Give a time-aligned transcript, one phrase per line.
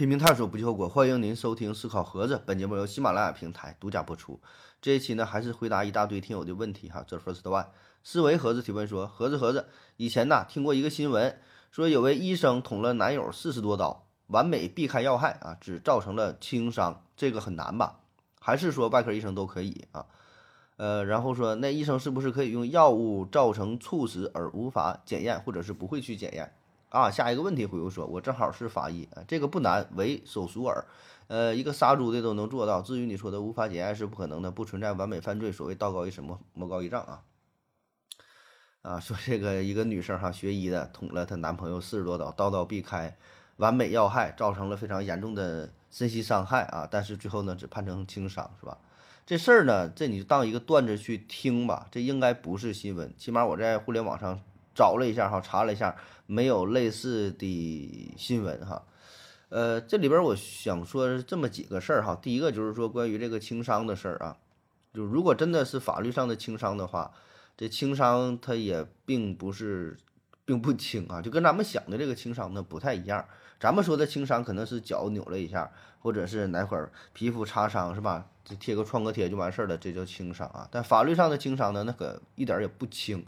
[0.00, 2.40] 拼命探索不计后果，欢迎您收听思考盒子。
[2.46, 4.40] 本节目由喜马拉雅平台独家播出。
[4.80, 7.04] 这一期呢，还是回答一大堆听友的问题哈。
[7.06, 7.66] 这 first one，
[8.02, 9.66] 思维盒子提问说：盒子盒子，
[9.98, 11.38] 以前呐听过一个新闻，
[11.70, 18.00] 说有位医生捅了男友四十多刀，完美避开要害啊，只造成了轻伤，这个很难吧？
[18.40, 20.06] 还是说外科医生都可以啊？
[20.78, 26.54] 呃，然后说那医生是不是可以用药物造成猝死而无法检验，或者是不会去检验？
[26.90, 30.84] 啊，下一个问题回复说，我正好是法医，啊，这个不难，为手熟耳，
[31.28, 32.82] 呃，一个杀猪的都能做到。
[32.82, 35.52] 至于你说的无法检验是不可能的，不存在完美犯罪。
[35.52, 37.22] 所谓道高一尺，魔魔高一丈啊。
[38.82, 43.16] 啊，说这个一个女生哈，学医的捅了她男朋友四十多刀，刀刀避开，
[43.58, 46.88] 完美要害，造成了非常严重的身心伤害啊。
[46.90, 48.76] 但是最后呢，只判成轻伤，是吧？
[49.24, 54.40] 这事儿呢，这你就当一个段子去听吧，这应该不是新闻，起码我在互联网上。
[54.74, 58.82] 找了一下哈，查了一下，没有类似的新闻哈。
[59.48, 62.14] 呃，这里边我想说这么几个事儿哈。
[62.14, 64.36] 第一个就是说关于这个轻伤的事儿啊，
[64.94, 67.10] 就如果真的是法律上的轻伤的话，
[67.56, 69.96] 这轻伤它也并不是
[70.44, 73.24] 并不轻啊，就跟咱们想的这个轻伤呢不太一样。
[73.58, 78.26] 咱们说的轻伤可能是脚扭了一下，或者是哪块儿皮肤擦伤是吧？
[78.44, 80.66] 就贴个创可贴就完事儿了，这叫轻伤啊。
[80.70, 83.26] 但法律上的轻伤呢，那可一点也不轻。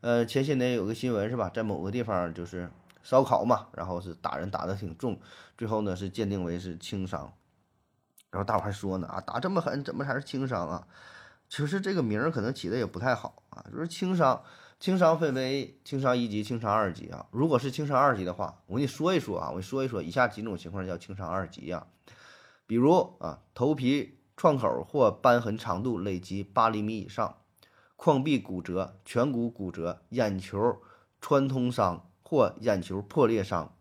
[0.00, 2.70] 呃，前些年有个新闻是吧，在某个地方就是
[3.02, 5.18] 烧烤嘛，然后是打人打的挺重，
[5.56, 7.32] 最后呢是鉴定为是轻伤，
[8.30, 10.86] 然后大伙还说呢啊，打这么狠怎么才是轻伤啊？
[11.48, 14.40] 其实这个名儿可能起的也不太好啊，就是轻伤，
[14.78, 17.26] 轻伤分为轻伤一级、轻伤二级啊。
[17.32, 21.86] 如果是轻伤二级的话，我跟你说一说啊，我跟你说一说以下几种情况叫轻伤二级呀，
[22.68, 27.37] 比如啊，头皮创口或瘢痕长度累积八厘米以上。
[27.98, 30.78] 眶壁骨折、颧骨骨折、眼球
[31.20, 33.74] 穿通伤或眼球破裂伤、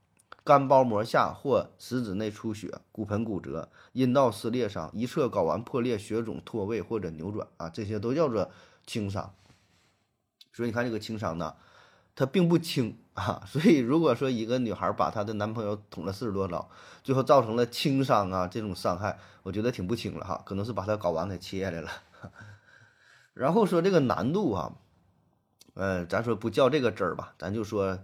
[0.44, 8.50] 肝包膜下或食指内出血、骨盆骨折、阴道撕裂伤、一侧睾丸破裂、血肿、脱位或者扭转啊，这些都叫做
[8.88, 9.32] 轻伤。
[10.52, 11.54] 所以你看这个轻伤呢，
[12.16, 13.44] 它并不轻啊。
[13.46, 16.68] 所以如果说一个女孩把她的男朋友捅了四十多刀，
[17.04, 21.92] 最后造成了轻伤啊，这种伤害，我觉得挺不轻了哈，可能是把她睾丸给切下来了。
[23.38, 24.74] 然后说这个难度啊，
[25.76, 28.00] 呃，咱说不较这个真儿吧，咱就说，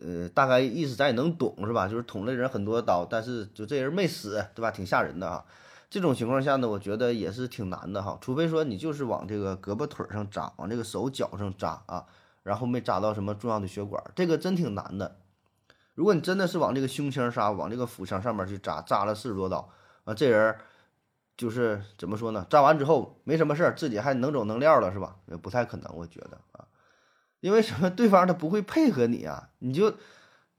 [0.00, 1.86] 呃，大概意思咱也能懂是吧？
[1.86, 4.70] 就是捅了人很多刀，但是就这人没死，对吧？
[4.70, 5.44] 挺吓人的啊。
[5.90, 8.16] 这种情况下呢，我觉得也是挺难的哈。
[8.22, 12.06] 除非说你就是往这个胳膊腿上扎，往这个手脚上扎啊，
[12.42, 15.18] 然后没扎到什么重要的血管，这个真挺难的。
[15.94, 19.68] 如果你真的是往这个胸腔杀，往这个腹腔上面去扎，扎了四十多刀
[20.04, 20.56] 啊，这人。
[21.36, 22.46] 就是怎么说呢？
[22.48, 25.16] 扎完之后没什么事儿，自己还能走能撂了，是吧？
[25.26, 26.66] 也不太可能，我觉得啊，
[27.40, 27.90] 因为什么？
[27.90, 29.94] 对方他不会配合你啊，你就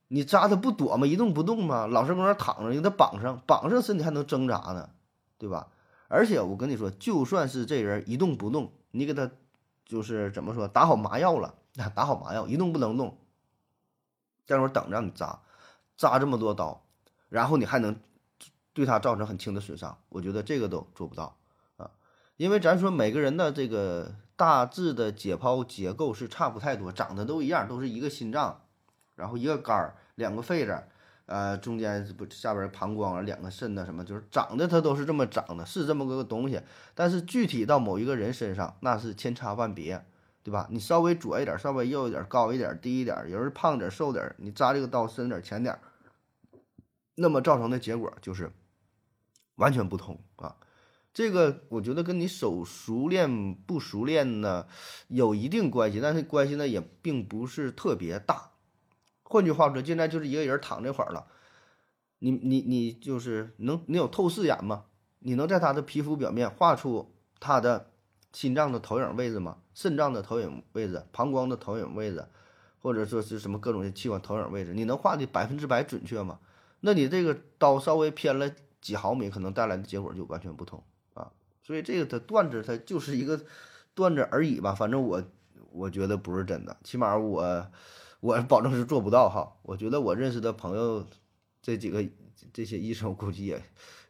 [0.09, 1.08] 你扎他不躲吗？
[1.08, 1.88] 一动不动吗？
[1.88, 4.90] 老是搁那躺着，给他绑上，绑上身体还能挣扎呢，
[5.38, 5.68] 对吧？
[6.08, 9.31] 而且我跟你说，就算是这人一动不动，你给他
[9.85, 11.56] 就是怎么说，打好麻药了，
[11.96, 13.18] 打好麻药，一动不能动，
[14.46, 15.40] 这会等着你扎，
[15.96, 16.85] 扎这么多刀，
[17.30, 17.97] 然后你还能。
[18.75, 21.38] 对他造成很轻的损伤，我觉得这个都做不到
[21.78, 21.90] 啊，
[22.36, 28.64] 因为咱说每个人的这个大致的解剖结构是差不太多，长得都一样，都是一个心脏，
[29.16, 30.84] 然后一个肝儿，两个肺子，
[31.25, 36.62] 呃，中间不下边膀胱啊，两个肾呐，什么就是长得它都是这么长的，是这么个东西。
[36.94, 40.06] 但是具体到某一个人身上，那是千差万别，
[40.44, 40.68] 对吧？
[40.69, 45.80] 你稍微左一点，稍微右一点，高一点，低一点，有人胖点，瘦点，你扎这个刀深点，浅点，
[47.16, 48.52] 那么造成的结果就是。
[49.55, 50.57] 完全不同啊，
[51.13, 54.67] 这个我觉得跟你手熟练不熟练呢
[55.07, 58.52] 有一定关系，但是关系呢也并不是特别大。
[59.23, 61.28] 换句话说，现在就是一个人躺这块儿了，
[62.19, 64.85] 你你你就是能你有透视眼吗？
[65.19, 67.91] 你能在他的皮肤表面画出他的
[68.34, 69.59] 心脏的投影位置吗？
[69.73, 72.28] 肾脏的投影位置、膀胱的投影位置，
[72.79, 76.40] 或者说是什么各种器官投影位置，你能画的百分之百准确吗？
[76.81, 78.51] 那你这个刀稍微偏了。
[78.85, 80.84] 几毫米可能带来的结果就完全不同
[81.16, 81.32] 啊，
[81.64, 83.43] 所以这个它段子它就是一个
[83.96, 85.23] 段子而已吧，反正我
[85.72, 87.67] 我觉得不是真的，起码我
[88.20, 89.58] 我保证是做不到哈。
[89.64, 91.03] 我觉得我认识的朋友
[91.64, 92.05] 这几个
[92.53, 93.59] 这些医生估计也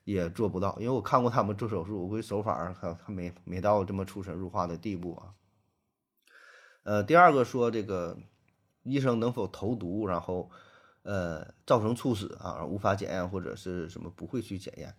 [0.04, 5.34] 也做不到，因为我看过他们做手术，我估计手法还还没没到这么出神入化的地步啊。
[6.84, 8.18] 呃，第二个说这个
[8.84, 10.52] 医生能否投毒，然后
[11.06, 14.94] 呃造成猝死啊，无法检验或者是什么不会去检验。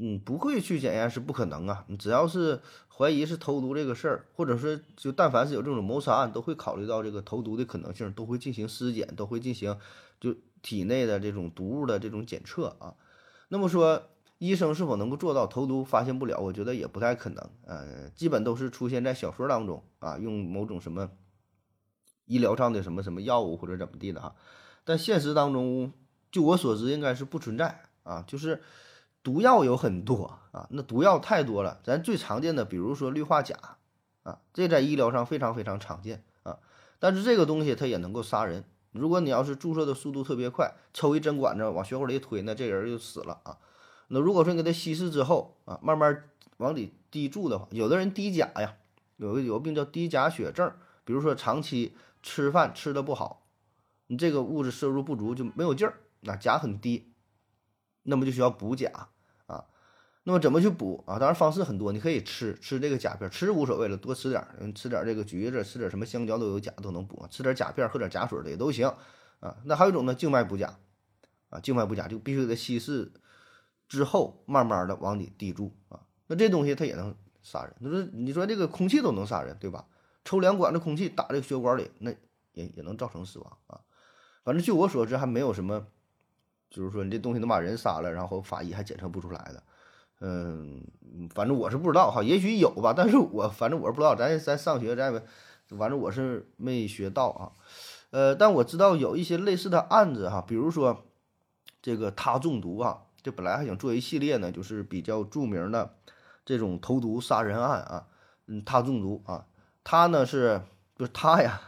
[0.00, 1.84] 嗯，不会去检验是不可能啊！
[1.88, 9.76] 你只要是怀疑是投毒这个事儿，或者说就但凡是有这种谋杀案，都会考虑到这个投毒的可能性，都会进行尸检，都会进行
[10.20, 10.32] 就
[10.62, 12.94] 体内的这种毒物的这种检测啊。
[13.48, 14.00] 那么说，
[14.38, 16.38] 医生是否能够做到投毒发现不了？
[16.38, 17.50] 我觉得也不太可能。
[17.66, 21.10] 呃，基本都是出现在小说当中啊，用某种什么
[22.26, 24.36] 医疗上的什么什么药物或者怎么地的哈。
[24.88, 25.92] 但现实当中，
[26.32, 28.62] 就我所知，应该是不存在啊，就是。
[29.20, 31.80] 毒药有很多啊，那毒药太多了。
[31.82, 33.54] 咱最常见的，比如说氯化钾
[34.22, 36.56] 啊，这在医疗上非常非常常见啊。
[36.98, 38.64] 但是这个东西它也能够杀人。
[38.92, 43.58] 如果你要是注射的速度特别快，抽一针管子往血管里一推，那这人就死了啊。
[44.06, 46.24] 那如果说你给他稀释之后啊，慢慢
[46.56, 48.76] 往里滴注的话，有的人低钾呀，
[49.16, 50.72] 有个有个病叫低钾血症，
[51.04, 53.42] 比如说长期吃饭吃的不好，
[54.08, 57.14] 你这个物质摄入不足就没有劲儿，那钾很低。
[58.02, 58.90] 那么就需要补钾
[59.46, 59.66] 啊，
[60.24, 61.18] 那么怎么去补啊？
[61.18, 67.26] 当然方式很多，你可以吃吃这个钾片，吃无所谓了，多吃点儿，吃点这个橘子，吃点什么香蕉都有钾，都能补。
[67.30, 68.88] 吃点钾片，喝点钾水的也都行
[69.40, 69.58] 啊。
[69.64, 70.78] 那还有一种呢，静脉补钾
[71.50, 73.12] 啊，静脉补钾就必须给它稀释
[73.88, 76.00] 之后，慢慢的往里滴注啊。
[76.28, 77.74] 那这东西它也能杀人。
[77.78, 79.86] 你说你说这个空气都能杀人，对吧？
[80.24, 82.10] 抽两管子空气打这个血管里，那
[82.52, 83.80] 也也能造成死亡啊。
[84.48, 85.86] 反正据我所知，还没有什么。
[86.70, 89.62] 就是说，你这东西能把人杀了，然后法医还检测不出来的，
[90.20, 90.82] 嗯，
[91.34, 95.12] 反正我是不知道哈，也许有吧，但是我反正我是不知道，咱咱上学咱
[95.78, 97.52] 反正我是没学到啊，
[98.08, 101.04] 呃，但我知道有一些类似的案子哈，比如说
[101.82, 105.94] 这个他中毒啊，这本来还想做一系列呢，就是比较著名的
[106.46, 108.06] 这种投毒杀人案啊，
[108.46, 109.46] 嗯，他中毒啊，
[109.84, 110.62] 他呢是
[110.98, 111.58] 不是他呀？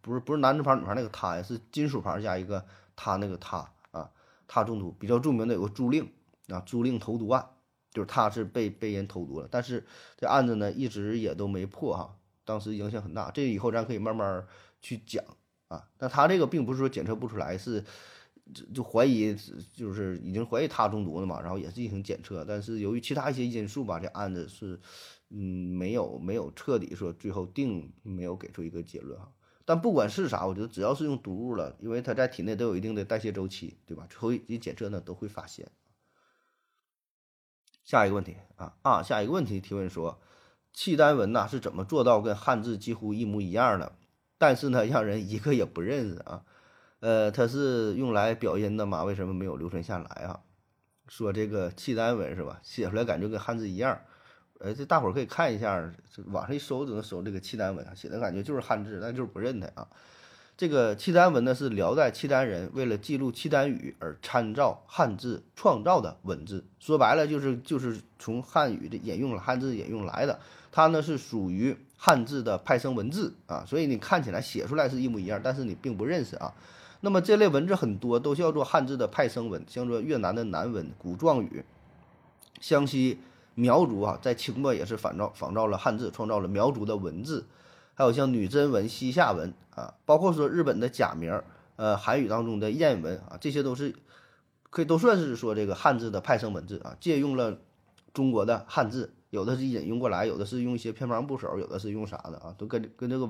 [0.00, 4.10] 不是不是男字旁女旁那个他呀，是金属旁加一个他那个他啊。
[4.46, 6.08] 他中毒比较著名的有个朱令
[6.46, 7.44] 啊，朱令投毒案，
[7.90, 9.84] 就是他是被被人投毒了，但是
[10.16, 13.28] 这案子呢一直也都没破哈，当时影响很大。
[13.32, 14.46] 这以后咱可以慢慢
[14.80, 15.24] 去讲
[15.66, 15.88] 啊。
[15.98, 17.84] 但他这个并不是说检测不出来，是
[18.54, 19.36] 就就怀疑
[19.74, 24.78] 就是已经怀疑他中毒了嘛，然后也是进行检测，但是由于其他一些因素吧，这案子是
[25.28, 25.38] 嗯
[25.76, 29.32] 没有没有彻底说最后定没有给出一个结论哈。
[29.64, 34.06] 但不管是啥，我觉得只要是用毒物了，因为它在体内都有一定的代谢周期，对吧？
[34.08, 35.68] 最后一检测呢都会发现。
[37.84, 40.20] 下一个问题啊啊，下一个问题提问说，
[40.72, 43.96] 契丹文呐是怎么做到跟汉字几乎一模一样的？
[44.38, 46.44] 但是呢，让人一个也不认识啊。
[47.00, 49.02] 呃，它是用来表音的嘛？
[49.02, 50.40] 为什么没有流传下来啊？
[51.08, 52.60] 说这个契丹文是吧？
[52.62, 54.00] 写出来感觉跟汉字一样。
[54.60, 59.86] 哎，这大伙儿可以看一下，这网上一搜就能搜这个契丹文，写的感觉就是汉字，但就是不认它啊。
[60.56, 70.40] 这个契丹文呢，是辽代契丹人为了记录契丹语而参照汉字创造的文字，说白了就是就是从汉语的引用了汉字引用来的。
[70.72, 76.54] 它呢是属于汉字的派生文字啊，所以你看起来写出来是一模一样，但是你并不认识啊。
[77.02, 81.62] 那么这类文字很多都叫做汉字的派生文，像说越南的南文、古壮语、
[82.62, 83.20] 湘西。
[83.56, 87.46] 苗族啊，在清末也是仿造仿造了汉字，创造了苗族的文字，
[87.94, 91.42] 还有像女真文、西夏文啊，包括说日本的假名，
[91.76, 93.96] 呃，韩语当中的谚文啊，这些都是
[94.68, 97.58] 可以都算是说这个汉字的派生文字啊，借用了
[98.12, 103.26] 中国的汉字，有的是引用过来，有的是用一些偏旁部首，有的是用啥的啊，都跟跟这个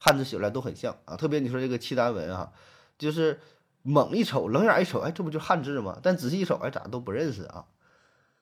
[0.00, 1.16] 汉字写出来都很像啊。
[1.16, 2.52] 特别你说这个契丹文啊，
[2.98, 3.38] 就是
[3.82, 6.00] 猛一瞅，冷眼一瞅，哎，这不就汉字吗？
[6.02, 7.64] 但仔细一瞅，哎，咋都不认识啊？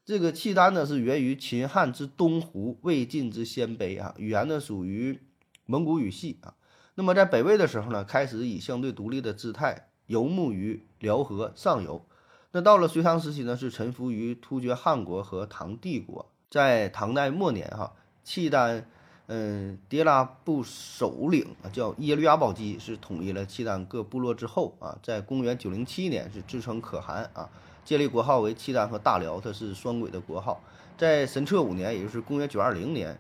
[0.07, 5.19] 这个契丹呢是源于秦汉之东胡、魏晋之鲜卑啊，语言呢属于
[5.65, 6.55] 蒙古语系啊。
[6.95, 12.07] 那么在北魏的时候呢，开始以相对独立的姿态游牧于辽河上游。
[12.53, 16.31] 那到了隋唐时期呢，是臣服于突厥汗国和唐帝国。
[16.49, 18.89] 在唐代末年哈，契丹
[19.27, 27.51] 嗯迭拉部首领啊叫耶律阿保机，是统一了契丹各部落之后啊，在公元907年是自称可汗啊。
[27.87, 30.61] 建立国号为契丹和大辽，它是双轨的国号。
[30.99, 33.17] 在神策五年，也就是公元九二零年，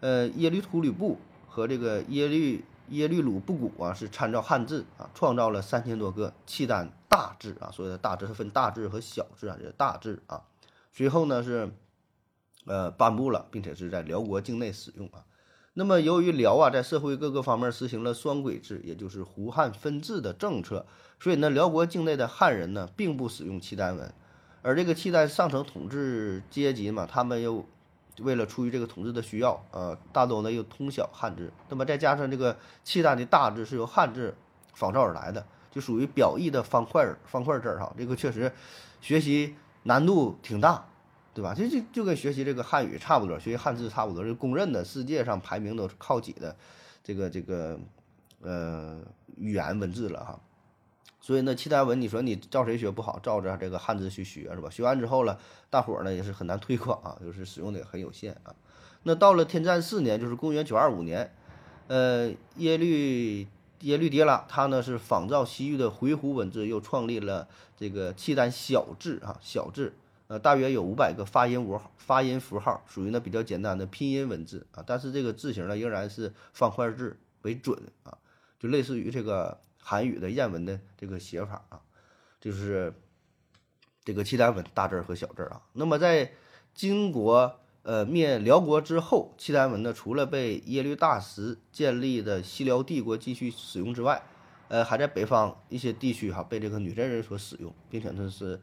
[0.00, 7.70] 呃，耶律突吕布和这个耶律耶律鲁布古啊，是参照汉字啊，创造了三千多个契丹大字啊。
[7.70, 10.42] 所谓的大字，是分大字和小字啊，这是大字啊。
[10.92, 11.70] 随后呢是，
[12.66, 15.22] 呃，颁布了，并且是在辽国境内使用啊。
[15.74, 20.84] 那么，由于辽啊在社会各个方面实行了双轨制，也就是胡汉分治的政策，
[21.18, 24.12] 所以呢，辽国境内的汉人呢并不使用契丹文，
[24.60, 27.64] 而这个契丹上层统治阶级嘛，他们又
[28.18, 31.50] 为了出于这个统治的需要，呃，大多呢又通晓汉字。
[31.70, 34.34] 那么再加上这个契丹的大字是由汉字
[34.74, 37.90] 仿造而来的，就属于表意的方块儿方块字儿哈。
[37.96, 38.52] 这个确实
[39.00, 40.86] 学习难度挺大，
[41.34, 41.54] 对吧？
[41.54, 46.54] 这就就跟学习这个汉语差不多，学习汉字差不多，是公认的世界上排名都靠几的
[47.02, 47.78] 这个这个
[48.42, 49.00] 呃
[49.36, 50.40] 语言文字了哈。
[51.20, 54.68] 所以呢，契丹文你说你照谁学不好，照着这个汉字去学是吧？
[54.68, 55.38] 学完之后了，
[55.70, 58.52] 大伙儿呢也是很难推广啊，就是使用的也很有限啊。
[59.04, 61.32] 那到了天赞四年，就是公元九二五年，
[61.86, 63.46] 呃，耶律
[63.82, 67.46] 耶律迭拉他呢是仿照西域的回鹘文字，又创立了
[67.76, 69.94] 这个契丹小字啊，小字，
[70.32, 78.16] 呃，大约有五百个发音符号，发音符号属于呢比较简单的拼音文字啊，但是这个字形呢仍然是方块字为准啊，
[78.58, 81.82] 就类似于这个韩语的谚文的这个写法啊，
[82.40, 82.94] 就是
[84.02, 85.60] 这个契丹文大字和小字啊。
[85.74, 86.32] 那么在
[86.72, 87.58] 金国。
[87.84, 94.22] 呃，灭辽国之后，契丹文呢，除了被耶律大石建立的西辽帝国继续使用之外，
[94.68, 98.60] 呃，还在北方一些地区哈被这个女真人所使用，并且呢是，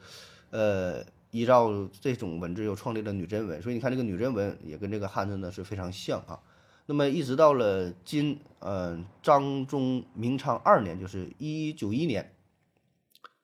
[0.52, 3.62] 呃，依照这种文字又创立了女真文。
[3.62, 6.40] 所以你看这个女真文也跟这个汉字呢是非常像啊。
[6.86, 12.36] 那么一直到了金，呃，章宗明昌二年，就是一一九一年，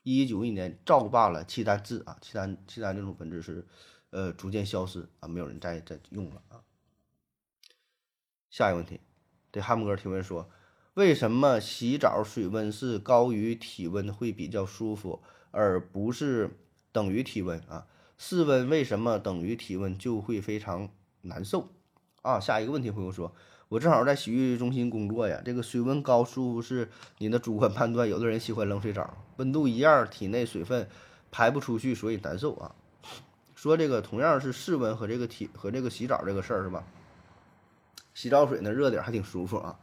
[0.04, 3.66] 一一九一年照罢了契丹字啊，契丹契丹这种文字是。
[4.12, 6.64] 呃，逐渐消失啊，没有人再再用了啊。
[8.50, 9.02] 下一个问题，
[9.52, 10.50] 对汉姆哥提问说，
[10.94, 16.50] 为什么洗澡水温是高于体温会比较舒服，而不是
[16.96, 17.86] 等于体温啊？
[18.18, 20.88] 室温为什么等于体温就会非常
[21.24, 21.68] 难受
[22.22, 22.40] 啊？
[22.40, 23.36] 下一个问题朋友说，
[23.68, 30.88] 我正好在洗浴中心工作呀，这个水温高舒服是你的主观判断，有的人喜欢冷水澡，温度一样，体内水分
[31.32, 32.74] 排不出去，所以难受啊。
[33.56, 36.86] 说这个同样是室温和这个体和这个洗澡这个事儿是吧？
[38.14, 39.78] 洗澡水呢热点还挺舒服啊，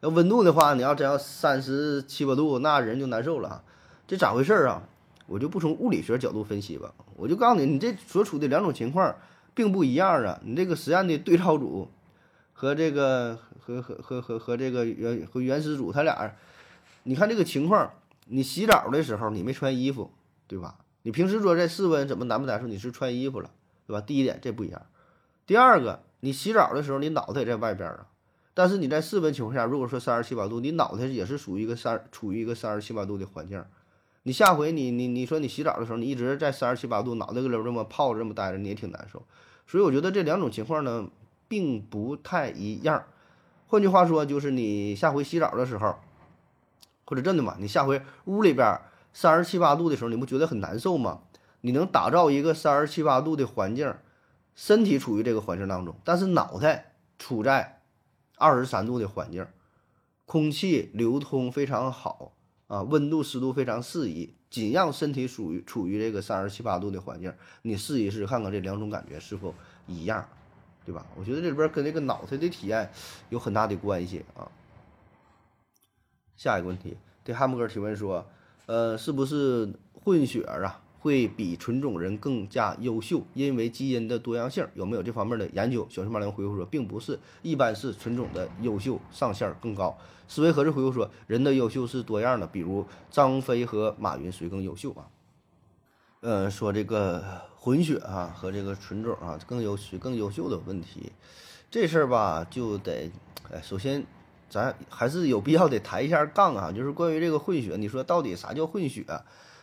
[0.00, 3.64] 要温度的话，你要真要三十七八度，那人就难受了啊。
[4.06, 4.82] 这咋回事儿啊？
[5.30, 9.14] 我就不从物理学角度分析吧，我就告诉你，你这所处的两种情况
[9.54, 10.40] 并不一样啊。
[10.42, 11.88] 你这个实验的对照组
[12.52, 16.34] 和这个和和和和和这个原和原始组，他俩，
[17.04, 17.92] 你看这个情况，
[18.26, 20.10] 你洗澡的时候你没穿衣服，
[20.48, 20.78] 对吧？
[21.02, 22.66] 你平时说在室温怎么难不难受？
[22.66, 23.52] 你是穿衣服了，
[23.86, 24.00] 对吧？
[24.00, 24.82] 第一点这不一样。
[25.46, 28.08] 第二个，你洗澡的时候你脑袋在外边啊，
[28.52, 33.64] 但是你在室温情况下，如果说三十七八度，你脑袋也是属于一个三处于一个三十七八度的环境。
[34.22, 39.22] 你下回你你你说你洗澡的时候，你一直在三十七八度，脑袋搁这这么泡着这么待着，你也挺难受。
[39.66, 41.08] 所以我觉得这两种情况呢，
[41.48, 43.04] 并不太一样。
[43.66, 45.96] 换句话说，就是你下回洗澡的时候，
[47.04, 48.80] 或者真的嘛，你下回屋里边。
[49.12, 51.22] 三十七八度的时候，你不觉得很难受吗？
[51.62, 53.92] 你能打造一个三十七八度的环境，
[54.54, 57.80] 身体处于这个环境当中，但是脑袋处在
[58.36, 59.44] 二十三度的环境，
[60.26, 62.30] 空气流通非常好
[62.70, 69.52] 啊，温度湿度非常适宜，仅让身体属于处于这个三十七八度的环境，你试一试看看这两种感觉是否
[69.88, 70.24] 一样，
[70.86, 71.04] 对吧？
[71.16, 72.88] 我觉得这里边跟这个脑袋的体验
[73.28, 74.46] 有很大的关系啊。
[76.36, 78.24] 下一个问题，对汉姆哥提问说。
[78.66, 83.22] 呃，是不是混血儿啊会比纯种人更加优秀？
[83.34, 85.84] 因为基因的多样性，有没有这方面的研究？
[85.90, 89.98] 小熊马良回复说，并不是，一般是纯种的优秀上限更高。
[90.28, 95.08] 思维盒子回复说，人的优秀是多样的，比如张飞和马云谁更优秀啊？
[96.20, 97.24] 呃，说这个
[97.56, 101.10] 混血啊和这个纯种啊更优谁更优秀的问题，
[101.70, 103.10] 这事儿吧就得，
[103.50, 104.06] 哎，首先。
[104.52, 109.06] 咱还是有必要得抬一下杠啊，就是关于这个混血，你说到底啥叫混血？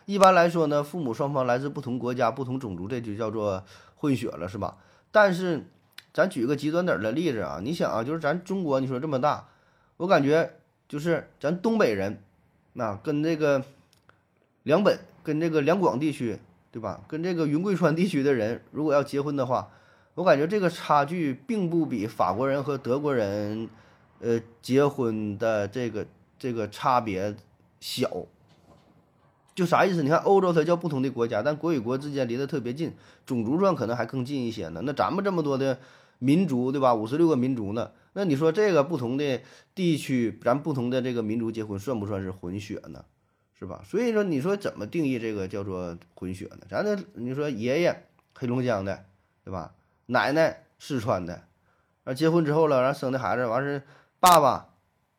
[0.08, 3.62] 一般来说呢，父母双方来自不同国家、不同种族，这就叫做
[3.94, 4.78] 混血了，是吧？
[5.10, 5.66] 但是，
[6.14, 9.46] 咱举个极端点的例子啊，你想啊，就是咱中国，你说这么大，
[9.98, 10.54] 我感觉
[10.88, 12.22] 就是咱东北人，
[12.72, 13.62] 那跟这个
[14.62, 16.38] 两本、跟这个两广地区，
[16.72, 17.02] 对吧？
[17.06, 19.68] 跟这个云贵川地区的人，如果要结婚的话，
[20.14, 23.68] 我感觉这个差距并不比法国人和德国人。
[24.20, 26.04] 呃，结婚的这个
[26.36, 27.36] 这个差别
[27.78, 28.10] 小，
[29.58, 30.04] 就啥意思？
[30.04, 32.94] 你看欧洲它叫不同的国家，但国与国之间离得特别近，
[33.26, 34.80] 种族上可能还更近一些呢。
[34.84, 35.80] 那咱们这么多的
[36.20, 36.94] 民族，对吧？
[36.94, 37.90] 五十六个民族呢？
[38.12, 39.40] 那你说这个不同的
[39.74, 43.04] 地区，咱不同的这个民族结婚，算不算是混血呢？
[43.58, 43.82] 是吧？
[43.84, 46.58] 所以说，你说怎么定义这个叫做混血呢？
[46.70, 48.04] 咱这你说爷爷
[48.36, 49.06] 黑龙江的，
[49.44, 49.72] 对吧？
[50.06, 51.42] 奶奶四川的，
[52.04, 53.82] 啊，结婚之后了，然后生的孩子完事。
[54.20, 54.68] 爸爸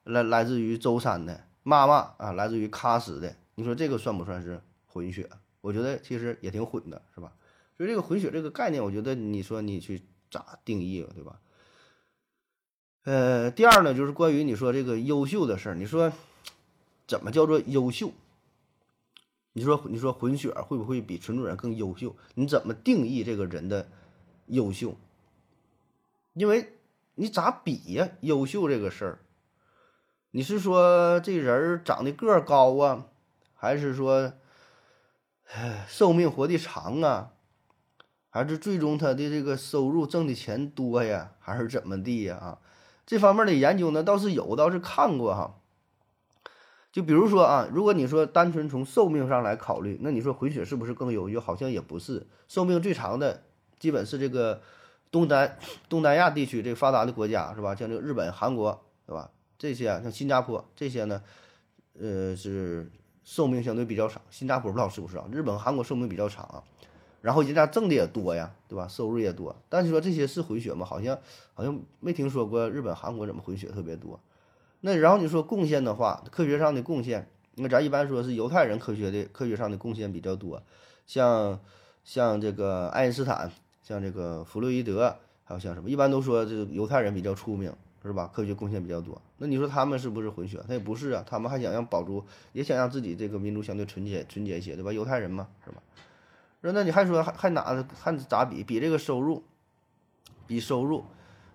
[0.05, 5.29] 来来自于舟山的，妈妈啊来自于喀什的，你说这个算不算是混血？
[5.59, 7.33] 我觉得其实也挺混的，是吧？
[7.75, 10.01] 所以这个混血这个概念，我觉得你说你去
[10.31, 11.41] 咋定义了，对吧？
[13.03, 16.09] 呃，第二呢，就是关于你说这个优秀的事儿，你说
[17.05, 18.13] 怎么叫做优秀？
[19.51, 22.15] 你说你说混血会不会比纯种人更优秀？
[22.35, 23.89] 你怎么定义这个人的
[24.45, 24.95] 优秀？
[26.31, 26.77] 因为
[27.15, 28.07] 你咋比呀？
[28.21, 29.19] 优秀这个事儿，
[30.31, 33.08] 你是说这人长得个儿高啊，
[33.59, 34.31] 还是说
[35.87, 37.31] 寿命活得长啊？
[38.29, 41.31] 还是最终他的这个收入挣的钱多呀？
[41.39, 42.37] 还是怎么地呀？
[42.37, 42.59] 啊，
[43.05, 45.59] 这方面的研究呢倒是有，倒是看过哈。
[46.91, 51.41] 就比如说啊，如果你说单纯从寿命上来考虑，那你说混血是不是更优秀？
[51.41, 53.43] 好像也不是，寿命最长的
[53.77, 54.61] 基本是这个
[55.11, 57.75] 东南东南亚地区这个发达的国家是吧？
[57.75, 59.29] 像这个日本、韩国对吧？
[59.57, 61.21] 这些像新加坡这些呢，
[61.99, 62.89] 呃是
[63.29, 64.19] 寿命相对比较长。
[64.31, 65.23] 新加坡不知道是不是啊？
[65.31, 66.63] 日本、韩国寿命比较长啊，
[67.21, 68.87] 然后人家挣的也多呀，对吧？
[68.87, 69.55] 收入也多。
[69.69, 70.83] 但是说这些是回血吗？
[70.83, 71.15] 好像
[71.53, 74.19] 好像没听说过日本、韩国怎么回血特别多。
[74.81, 80.63] 那然后你说贡献的话，科学上的贡献，那咱一般说是犹太人科学的科学上的贡献比较多，
[81.05, 81.59] 像
[82.03, 83.51] 像这个爱因斯坦，
[83.83, 87.71] 像这个弗洛伊德，还有像什么，一般都说这个犹太人比较出名，
[88.03, 88.29] 是吧？
[88.33, 89.21] 科学贡献比较多。
[89.37, 90.63] 那你说他们是不是混血？
[90.67, 94.91] 他也不是啊，他们还想让保住，也想让自己这个民族相对纯洁纯洁一些，对吧？
[94.93, 95.81] 犹太人嘛，是吧？
[96.61, 98.63] 说那你还说还还哪还咋比？
[98.63, 99.43] 比这个收入，
[100.47, 101.05] 比收入。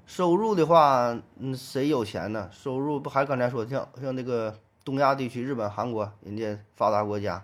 [0.07, 2.51] 收入的话，嗯，谁有钱呢？
[2.53, 7.43] 收入不还刚才说像像那个东亚地区，日本、韩国，人家发达国家，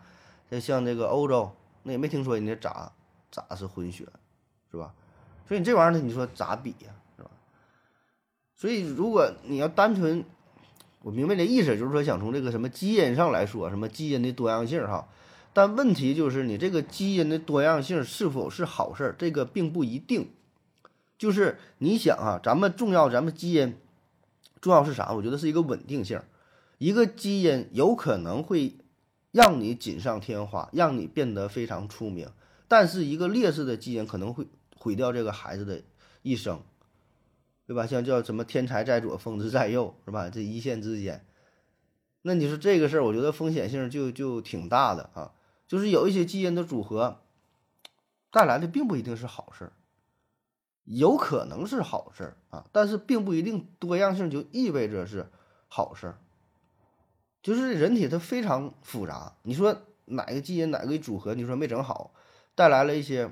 [0.50, 1.50] 像像这个欧洲，
[1.84, 2.92] 那也没听说人家咋
[3.30, 4.06] 咋是混血，
[4.70, 4.92] 是吧？
[5.48, 6.92] 所以你这玩意儿呢，你说咋比呀，
[8.60, 10.22] 所以如果你要单纯，
[11.00, 15.08] 我明白这意思，就是说想从这个什么基因上来说，什么基因的多样性哈，
[15.54, 20.28] 但问题就是你这个基因的多样性是否是好事儿，这个并不一定。
[21.16, 23.78] 就是你想啊，咱们重要，咱们基因
[24.60, 25.14] 重要是啥？
[25.14, 26.20] 我觉得是一个稳定性。
[26.76, 28.76] 一个基因有可能会
[29.32, 32.28] 让你锦上添花，让你变得非常出名，
[32.68, 35.80] 但是一个劣势的基因可能会毁掉这个孩子的
[36.20, 36.60] 一生，
[37.70, 37.86] 对吧？
[37.86, 40.28] 像叫什么天才在左，疯子在右，是吧？
[40.28, 41.24] 这一线之间，
[42.22, 45.32] 那你说这个事儿，我觉得风险性就就挺大的啊。
[45.68, 47.20] 就是有一些基因的组合
[48.32, 49.72] 带来的并不一定是好事儿。
[50.82, 55.30] 有可能是好事儿啊，但是并不一定多样性就意味着是
[55.68, 56.18] 好事儿。
[57.40, 62.12] 就是人体它非常复杂，你说哪个基因哪个组合，你说没整好，
[62.56, 63.30] 带来了一些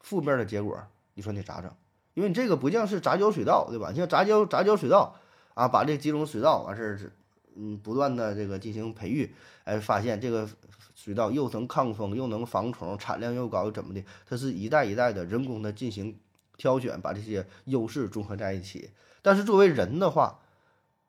[0.00, 1.70] 负面的结果，你说你咋整？
[2.16, 3.92] 因为你这个不像是杂交水稻，对吧？
[3.92, 5.14] 像杂交杂交水稻
[5.54, 7.12] 啊，把这几种水稻完事儿
[7.54, 10.48] 嗯不断的这个进行培育，哎，发现这个
[10.94, 14.02] 水稻又能抗风又能防虫，产量又高又怎么的？
[14.26, 16.18] 它是一代一代的人工的进行。
[16.58, 18.88] 挑选把这些优势综合在一起，
[19.20, 20.38] 但是作为人的话，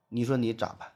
[0.09, 0.89] 你说你咋办，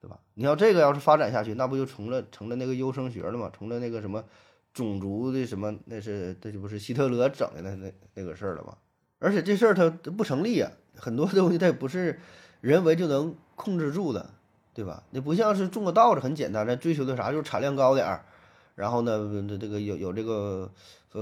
[0.00, 0.18] 对吧？
[0.32, 3.52] 你要这个要是发展下去，那不就成了成了那个优生学了吗？
[3.52, 4.24] 成了那个什么
[4.72, 5.78] 种族的什么？
[5.84, 8.74] 那是这就不是希特勒整的那那那个事儿了吗？
[9.18, 12.18] 而且这事儿它不成立啊，很多东西它也不是
[12.60, 14.30] 人为就能控制住的，
[14.74, 15.02] 对吧？
[15.10, 18.24] 你不像是种个稻子很简单，咱追求的啥就是产量高点儿。
[18.74, 20.70] 然后呢，这这个有有这个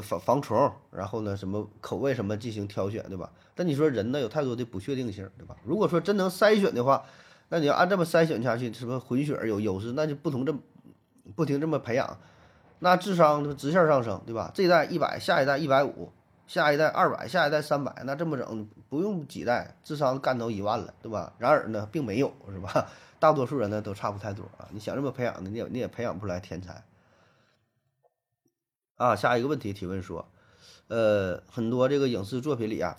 [0.02, 3.30] 防防虫，然后呢，什么口味什么进行挑选，对吧？
[3.54, 5.56] 但你说人呢，有太多的不确定性，对吧？
[5.64, 7.02] 如果说真能筛选的话，
[7.48, 10.54] 那你要按这么筛选下去，什么混血有优势，那就不同这
[11.34, 12.18] 不停这么培养，
[12.80, 14.50] 那智商直线上升，对吧？
[14.54, 16.12] 这一代一百，下一代一百五，
[16.46, 21.32] 下一代二百，下一代三百，那这么整不用几代，智商干到一万了，对吧？
[21.38, 22.88] 然而呢，并没有，是吧？
[23.18, 24.68] 大多数人呢都差不太多啊。
[24.70, 26.84] 你想这么培养的，你也你也培养不出来天才。
[28.96, 30.28] 啊，下一个问题提问说，
[30.88, 32.98] 呃，很多这个影视作品里啊，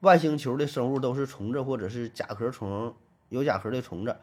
[0.00, 2.94] 外星球的生物都是虫子或者是甲壳虫，
[3.28, 4.16] 有甲壳的虫子，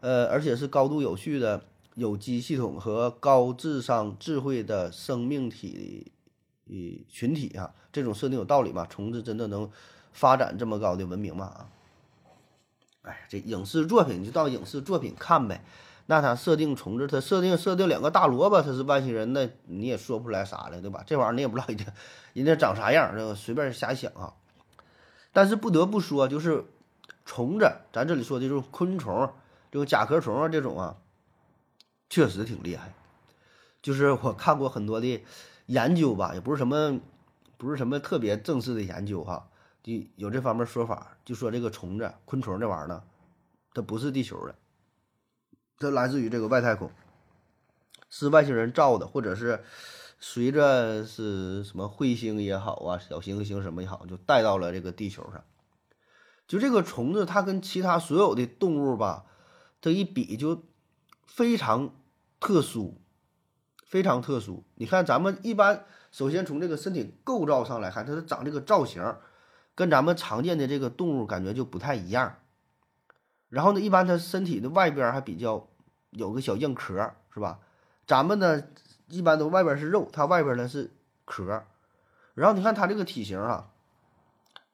[0.00, 1.62] 呃，而且是高度有序的
[1.94, 6.12] 有机系统和高智商智慧的生命体
[6.70, 8.86] 与群体啊，这种设定有道理吗？
[8.88, 9.70] 虫子真的能
[10.12, 11.46] 发展这么高的文明吗？
[11.46, 11.68] 啊，
[13.02, 15.64] 哎，这影视作品就当影视作品看呗。
[16.06, 21.04] 那他设定虫子，他设定设定两个大萝卜，他是外星人，那你也说不出来啥来，对吧？
[21.06, 21.84] 这玩意儿你也不知道人家
[22.32, 24.34] 人家长啥样，这个随便瞎想啊。
[25.32, 26.64] 但是不得不说，就是
[27.24, 29.32] 虫子，咱这里说的就是昆虫，
[29.70, 30.96] 这种甲壳虫啊，这种啊，
[32.08, 32.92] 确实挺厉害。
[33.80, 35.24] 就是我看过很多的
[35.70, 37.00] 研究吧，也不是什么
[37.56, 39.48] 不是什么特别正式的研究哈，
[39.84, 43.04] 就有这方面说法，就说这个虫子、昆虫这玩意儿呢，
[43.72, 44.56] 它不是地球的。
[45.78, 46.90] 它来自于这个外太空，
[48.08, 49.62] 是外星人造的，或者是
[50.18, 55.44] 随着是什么彗星也好啊，小行星什么也好，就带到了这个地球上。
[56.48, 59.24] 就这个虫子，它跟其他所有的动物吧，
[59.80, 60.64] 它一比就
[61.24, 61.94] 非常
[62.40, 62.99] 特殊，
[63.90, 64.62] 非常特殊。
[64.76, 69.16] 你看咱们一般，首先从这个身体构造上来看，它是长这个造型，
[69.74, 72.36] 跟咱们常见的这个动物感觉就不太一样。
[73.48, 75.66] 然后呢，一般它身体的外边还比较
[76.10, 77.58] 有个小硬壳，是吧？
[78.06, 78.62] 咱们呢，
[79.08, 80.92] 一般都外边是肉，它外边呢是
[81.24, 81.64] 壳。
[82.34, 83.70] 然后你看它这个体型啊，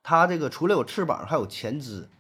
[0.03, 2.11] 它这个除了有翅膀，还有前肢。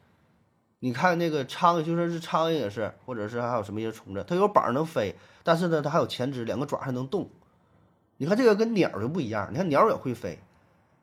[0.79, 5.15] 你看那个苍蝇，就算是苍蝇也是，或者是还有什么一些虫子，它有膀能飞，
[5.47, 7.31] 但是呢，它还有前肢，两个爪还能动。
[8.17, 10.41] 你看这个跟鸟就不一样，你看鸟也会飞，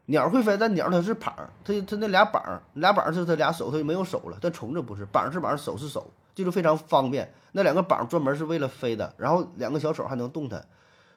[0.08, 4.38] 鸟会飞，但鸟它是膀，它它那俩膀，俩膀是它俩手，它就没有手了。
[4.42, 7.34] 但虫子不是，膀是膀，手是手，就是非常方便。
[7.54, 10.62] 那两个膀专门是为了飞的，然后两个小手还能动它，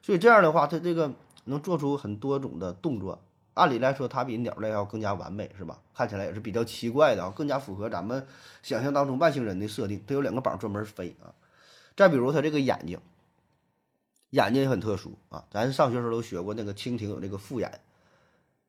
[0.01, 1.11] 所以这样的话，它这个
[1.43, 3.19] 能做出很多种的动作。
[3.55, 5.77] 按理来说，它比鸟类要更加完美，是吧？
[5.93, 8.25] 看起来也是比较奇怪的啊，更加符合咱们
[8.63, 10.01] 想象当中外星人的设定。
[10.07, 11.35] 它有两个膀专门飞啊。
[11.97, 12.99] 再比如它这个眼睛，
[14.31, 15.43] 眼睛也很特殊啊。
[15.51, 17.79] 咱上学时候都学过，那个蜻蜓有那个复眼，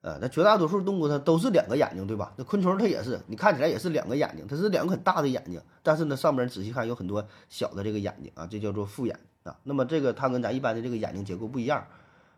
[0.00, 2.32] 呃，那绝大多数动物它都是两个眼睛，对吧？
[2.36, 9.56] 那昆虫它也是，你看起来也是两个眼睛，它是两个很大的眼睛，但是呢，上边仔细看有很多小的这个眼睛啊，这叫做复眼啊。
[9.64, 11.86] 那么这个它跟咱一般的这个眼睛结构不一样。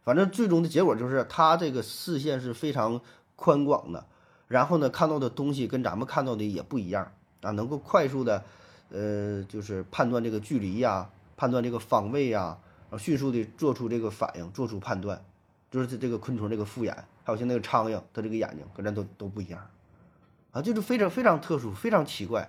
[0.03, 2.99] 反正最终的结果就是，它这个视线是非常
[3.37, 4.07] 宽广的，
[4.49, 8.43] 然后呢，看到的东西跟咱们看到的也不一样啊，能够快速的，
[8.89, 12.57] 呃，就是判断这个距离呀，判断这个方位呀，
[12.99, 15.23] 迅速的做出这个反应，做出判断，
[15.71, 19.61] 就是这这个昆虫这个复眼，还有像那个苍蝇，它这个眼睛跟咱都都不一样，
[20.53, 22.49] 啊，就是非常非常特殊，非常奇怪。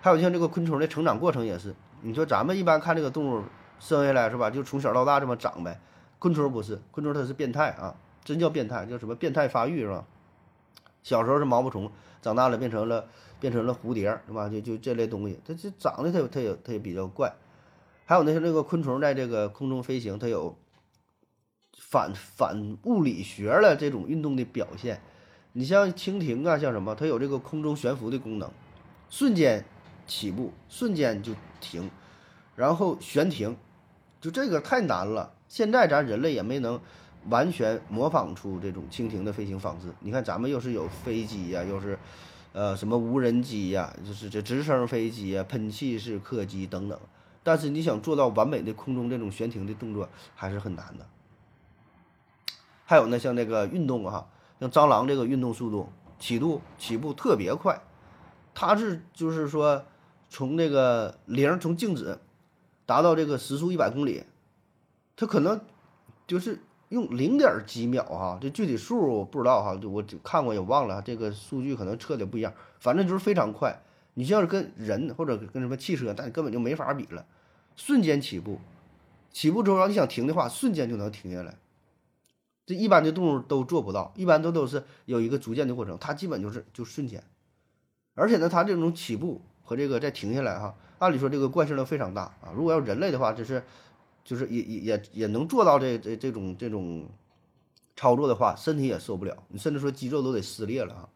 [0.00, 3.42] 还有像这个昆虫的成长过程也是，你说咱们一般看这个动物
[3.80, 5.80] 生下来是吧，就从小到大这么长呗。
[6.18, 10.04] 昆虫不是，昆虫它是变态啊，真叫变态，叫什么变态发育是吧？
[11.02, 11.90] 小时候是毛毛虫，
[12.22, 13.06] 长大了变成了
[13.40, 14.48] 变成了蝴蝶是吧？
[14.48, 17.32] 就就这类东西，它就长得它它也它也比较怪。
[18.08, 20.56] 还有那些那个昆虫在这个空中飞行，它有
[21.76, 25.00] 反反物理学的这种运动的表现。
[25.52, 28.48] 你像蜻蜓啊，像什么，它有这个空中悬浮的功能，
[29.10, 29.64] 瞬间
[30.06, 31.90] 起步，瞬间就停，
[32.54, 33.56] 然后悬停，
[34.20, 35.34] 就这个太难了。
[35.48, 36.80] 现在咱人类也没能
[37.28, 39.88] 完全模仿出这种蜻蜓的飞行方式。
[39.98, 41.98] 你看，咱们又是有飞机呀，又是
[42.52, 46.96] 呃什么无人机呀，就是这直升飞机呀、喷气式客机等等。
[47.46, 51.06] 但是你想做到完美的空中这种悬停的动作，还是很难的。
[52.84, 54.28] 还有呢，像那个运动哈，
[54.58, 57.80] 像蟑螂这个运动速度，起步起步特别快，
[58.52, 59.84] 它是就是说
[60.28, 62.18] 从这个零从静止
[62.84, 64.24] 达到这个时速一百公里。
[65.14, 65.60] 它可能
[66.26, 73.80] 就是用零点几秒哈，这具体数我不知道哈，我看过也忘了，这个数据可能测的不一样，反正就是非常快。
[74.14, 77.24] 你像是跟人或者跟什么汽车，但根本就没法比了，
[77.76, 78.58] 瞬间起步，
[79.30, 81.54] 起步之后你想停的话，瞬间就能停下来。
[82.66, 87.22] 这一般的动物都做不到，一般都都是有一个逐渐的过程，它基本就是就瞬间。
[88.14, 92.50] 而且呢，它这种起步和这个再停下来哈，按理说这个惯性都非常大啊。
[92.56, 93.62] 如果要人类的话，这是。
[94.28, 97.08] 就是也也也也能做到这这这种这种
[97.94, 101.08] 操作的话，身体也受不了，你甚至说肌肉都得撕裂了啊。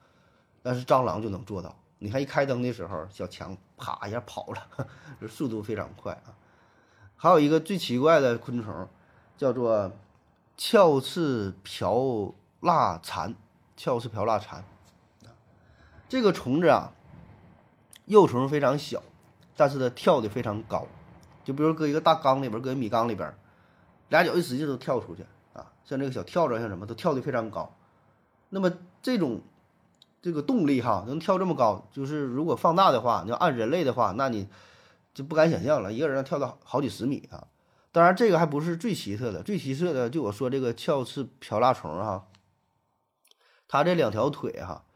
[0.63, 4.87] 但是蟑螂就能做到，你看一开灯的时候，小强啪一下跑了，
[5.21, 6.31] 这 速度非常快啊。
[7.23, 8.89] 还有一个最奇怪的昆虫，
[9.37, 9.93] 叫做
[10.57, 13.35] 鞘翅瓢蜡蝉，
[13.77, 14.65] 鞘翅瓢蜡蝉
[16.09, 16.95] 这个虫子啊，
[18.07, 19.03] 幼虫非常小，
[19.55, 20.87] 但是它跳的非常高。
[21.45, 23.35] 就比如搁一个大缸里边，搁米缸里边，
[24.09, 25.71] 俩脚一使劲都跳出去啊！
[25.85, 27.71] 像这个小跳蚤，像什么都跳得非常高。
[28.49, 29.43] 那么这种
[30.23, 34.49] 这个动力哈，能跳这么高，就是如果放大的话，你要按人类的话，那你
[35.21, 37.47] 就不敢想象了，一个人能跳到好几十米啊！
[37.93, 42.27] 当然，这个还不是最奇特的，最奇特的就我说这个鞘翅瓢蜡虫哈，
[43.69, 44.87] 它这两条腿哈，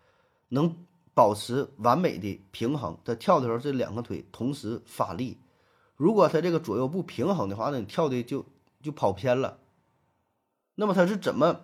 [0.48, 0.74] 能
[1.12, 5.36] 保持完美的平衡，在跳的时候这两个腿同时发力。
[5.96, 8.46] 如果它这个左右不平衡的话，那你跳的就
[8.82, 9.58] 就跑偏了。
[10.74, 11.60] 那么它是怎么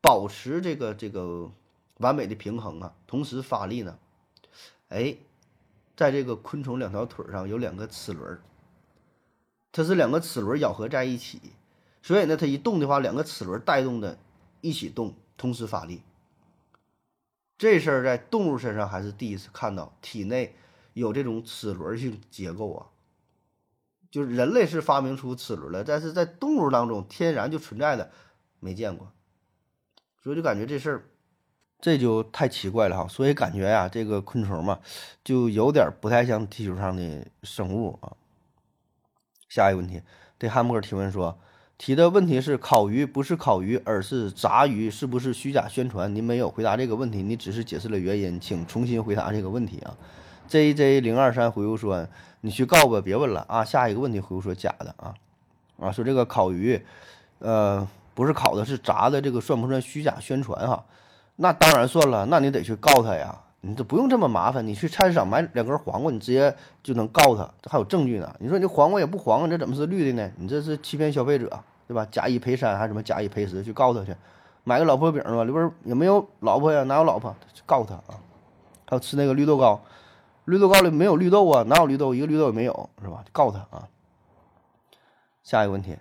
[0.00, 1.52] 保持这个这个
[1.98, 2.94] 完美的平衡啊？
[3.06, 3.98] 同时发力呢？
[4.88, 5.14] 哎，
[5.96, 8.40] 在这个昆虫两条腿上有两个齿轮，
[9.70, 11.40] 它是两个齿轮咬合在一起，
[12.02, 14.18] 所以呢，它一动的话，两个齿轮带动的
[14.60, 16.02] 一起动，同时发力。
[17.58, 20.56] 这事儿在动物身上还是第一次看到，体内
[20.94, 22.86] 有这种齿轮性结构啊。
[24.10, 28.10] 就是人类是发明出齿轮了，但是在动物当中天然就存在的，
[28.60, 29.10] 没见过，
[30.22, 31.04] 所以就感觉这事儿，
[31.82, 33.06] 这就太奇怪了哈。
[33.06, 34.78] 所以感觉呀，这个昆虫嘛，
[35.22, 38.16] 就有点不太像地球上的生物啊。
[39.50, 40.00] 下一个问题，
[40.38, 41.38] 对汉姆尔提问说，
[41.76, 46.14] 提的问题是烤鱼不是烤鱼，而是炸鱼，是不是虚假宣传？
[46.14, 49.94] 您没有回答这个问题，你只是解释了原因，请重新回答这个问题啊。
[50.48, 52.06] JJ 零二三回复说，
[52.40, 53.64] 你去告吧，别问了啊。
[53.64, 55.14] 下一个问题回复说假的啊
[55.78, 56.80] 啊，说这个烤鱼，
[57.40, 60.84] 呃，不是烤的，是炸的，这个算不算虚假宣传哈？
[61.36, 63.38] 那当然算了，那你得去告他呀。
[63.64, 68.34] 你这不用这么麻烦，你去菜市场买两根黄瓜，你直接就能告他，这还有证据呢。
[68.40, 70.32] 你说你这黄瓜也不黄，这怎么是绿的呢？
[70.36, 71.48] 你这是欺骗消费者，
[71.86, 72.04] 对吧？
[72.10, 73.62] 假一赔三还是什么假一赔十？
[73.62, 74.12] 去告他去，
[74.64, 77.32] 买个老婆饼吧，里边也没有老婆呀，哪有老婆？
[77.54, 78.18] 去告他啊！
[78.84, 79.80] 还有吃那个绿豆糕，
[80.46, 82.12] 绿豆糕里没有绿豆啊，哪有绿豆？
[82.12, 83.24] 一个绿豆也没有，是吧？
[83.30, 83.86] 告他啊！
[85.44, 85.96] 下一个问题，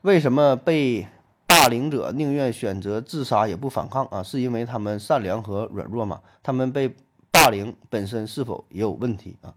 [0.00, 1.06] 为什么被
[1.52, 4.22] 霸凌者宁愿选择自杀也不反抗啊？
[4.22, 6.18] 是因为他们善良和软弱吗？
[6.42, 6.96] 他们被
[7.30, 9.52] 霸凌本身是否也有问题啊？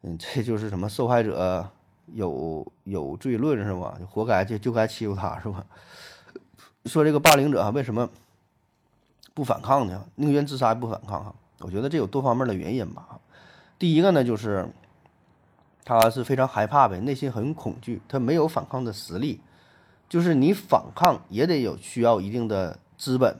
[0.00, 1.68] 嗯，这就是什么受害者
[2.14, 3.98] 有有罪论是吧？
[4.08, 5.64] 活该就就该欺负他是吧？
[6.86, 8.08] 说这个霸凌者啊，为什么
[9.34, 10.02] 不反抗呢？
[10.14, 11.34] 宁愿自杀也不反抗哈？
[11.58, 13.20] 我觉得这有多方面的原因吧。
[13.78, 14.66] 第一个呢，就是
[15.84, 19.38] 他是非常害怕呗，内心很恐惧，他没有反抗的实力。
[20.10, 23.38] 就是你反抗也得有需要一定的资本。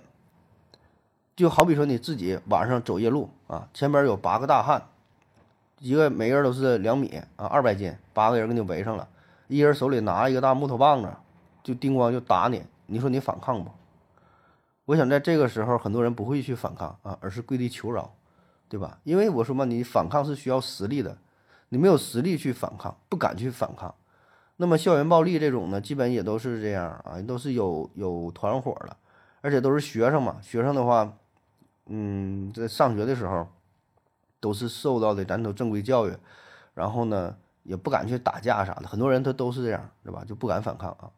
[1.34, 4.86] 就好比说你自己晚上走夜路啊，前边有八个大汉，
[5.80, 9.08] 一个每个人都是两米啊，二百斤，八个人给你围上了，
[9.48, 11.12] 一人手里拿一个大木头棒子，
[11.64, 13.70] 就叮咣就打你，你说你反抗不？
[14.84, 18.12] 我想在这个时候，很多人不会去反抗啊，而是跪地求饶，
[18.68, 18.98] 对吧？
[19.02, 21.18] 因为我说嘛，你反抗是需要实力的，
[21.70, 23.92] 你没有实力去反抗，不敢去反抗。
[24.60, 28.94] 那么校园暴力这种呢，基本也都是这样啊，都是有有团伙的，
[29.40, 31.16] 而且都是学生嘛，学生的话。
[31.92, 33.48] 嗯，在上学的时候，
[34.38, 36.14] 都是受到的咱都正规教育，
[36.74, 38.86] 然后呢，也不敢去打架啥的。
[38.86, 40.22] 很多人他都是这样，对吧？
[40.24, 41.10] 就不敢反抗啊。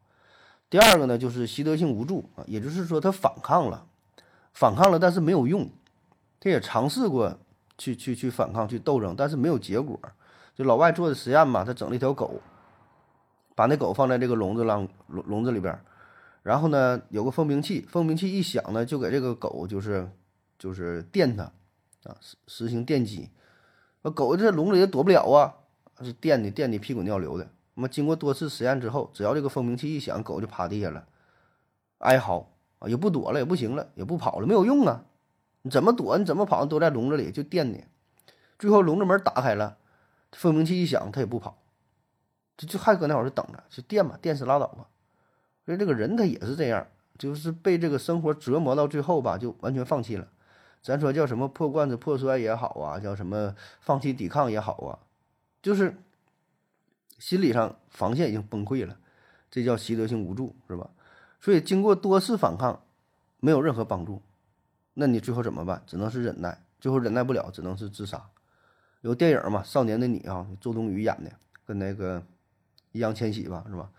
[0.70, 3.84] 第二个呢，就是习得性无助啊，也就是说他反抗了，
[4.54, 5.68] 反抗了，但是没有用。
[6.40, 7.36] 他也尝试过
[7.76, 9.98] 去去去反抗、去斗争，但是没有结果。
[10.54, 12.40] 就老外做的实验嘛，他整了一条狗，
[13.54, 15.78] 把那狗放在这个笼子浪笼笼子里边，
[16.42, 20.08] 然后呢，有个蜂鸣器，蜂鸣器一响呢，就给这个狗就是。
[20.58, 21.42] 就是电它，
[22.04, 23.28] 啊，实实行电击，
[24.02, 25.56] 那狗这笼子也躲不了啊，
[26.02, 27.50] 是电的，电的屁滚尿流的。
[27.74, 31.04] 那么经过多次实验之后，只要这个蜂鸣器一响，狗就趴地下了，
[31.98, 35.04] 哀嚎啊，也不躲了，也不行了，也不跑了，没有用啊！
[35.62, 36.16] 你怎么躲？
[36.16, 36.64] 你怎么跑？
[36.64, 37.84] 都在笼子里就电你。
[38.56, 39.78] 最后笼子门打开了，
[40.30, 41.58] 蜂鸣器一响，它也不跑，
[42.62, 44.86] 就就还搁那会儿等着，就电吧，电死拉倒吧。
[45.66, 46.86] 所以这个人他也是这样，
[47.18, 50.28] 就是被这个生活折磨到最后吧，就完全放弃了。
[50.80, 54.98] 咱说叫什么破罐子破摔也好啊，叫什么放弃抵抗也好啊，
[55.60, 55.96] 就是
[57.18, 58.96] 心理上防线已经崩溃了，
[59.50, 60.88] 这叫习得性无助，是吧？
[61.40, 62.84] 所以经过多次反抗，
[63.38, 64.22] 没有任何帮助，
[64.94, 65.82] 那你最后怎么办？
[65.86, 68.22] 只能是忍耐，最后忍耐不了，只能是自杀。
[69.00, 71.32] 有电影嘛，《少年的你》啊，周冬雨演的，
[71.64, 72.22] 跟那个
[72.92, 73.90] 易烊千玺吧，是吧？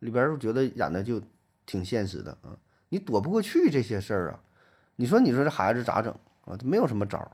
[0.00, 1.20] 里边我觉得演的就
[1.66, 2.56] 挺现实的啊，
[2.88, 4.40] 你躲不过去这些事儿啊。
[4.96, 6.12] 你说，你说这孩子咋整？
[6.44, 7.30] 啊，他没有什么招儿。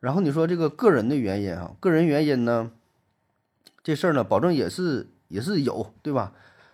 [0.00, 2.70] 然后你说这个个人的原因啊，个人原因呢，
[3.82, 6.32] 这事儿呢，保证也是也是有，对吧？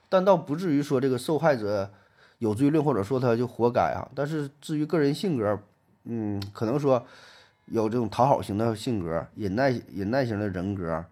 [0.08, 1.90] 但倒不至于说这个受害者
[2.38, 4.06] 有罪论，或者说他就活该啊。
[4.14, 5.58] 但是至于个人性格，
[6.04, 7.04] 嗯，可能说
[7.66, 11.04] 有这种讨好型的性格，忍耐忍耐型的人格，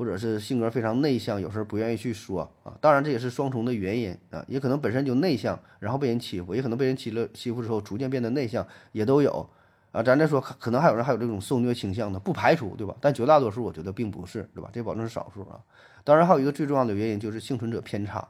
[0.00, 2.72] 或者是性格非常内向，有时候不愿意去说啊。
[2.80, 9.46] 当然这也是双重的原因啊，也可能本身就内向，然后被人欺负，也可能被人欺了欺负之后逐渐变得内向，也都有。
[9.92, 12.96] 啊，咱再说，可能还有人还有这种受虐倾向的，不排除，对吧？
[12.98, 14.70] 但绝大多数我觉得并不是，对吧？
[14.72, 15.60] 这保证是少数啊。
[16.02, 18.26] 当然，还有一个最重要的原因就是幸存者偏差。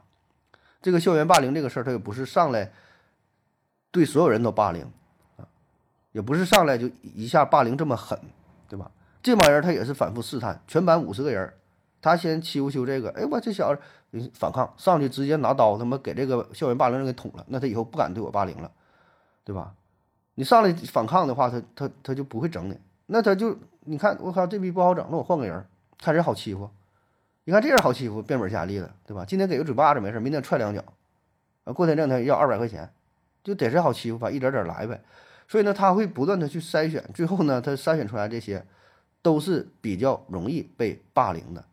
[0.81, 2.69] 这个校园霸凌这个事儿，它也不是上来
[3.91, 4.81] 对所有人都霸凌
[5.37, 5.47] 啊，
[6.11, 8.19] 也不是上来就一下霸凌这么狠，
[8.67, 8.91] 对吧？
[9.23, 11.53] 这帮人他也是反复试探，全班五十个人，
[12.01, 13.81] 他先欺负欺负这个，哎，我这小子
[14.33, 18.71] 反抗上去直接拿刀，他妈给这个校园霸凌人给捅了，那他以后不敢对我霸凌了，
[19.43, 19.73] 对吧？
[20.35, 22.77] 你上来反抗的话，他他他就不会整你。
[23.05, 25.65] 那他就你看，我靠，这逼不好整，那我换个人，
[25.99, 26.69] 看谁好欺负。
[27.43, 29.25] 你看这人好欺负，变本加厉的，对吧？
[29.25, 30.81] 今天给个嘴巴子没事，明天踹两脚，
[31.65, 32.89] 啊，过天两天要二百块钱，
[33.43, 35.01] 就逮谁好欺负吧，一点点来呗。
[35.47, 38.65] 所以呢，他会不断的去筛选，最后呢，他筛选出来这些
[39.21, 41.65] 都是比较容易被霸凌的，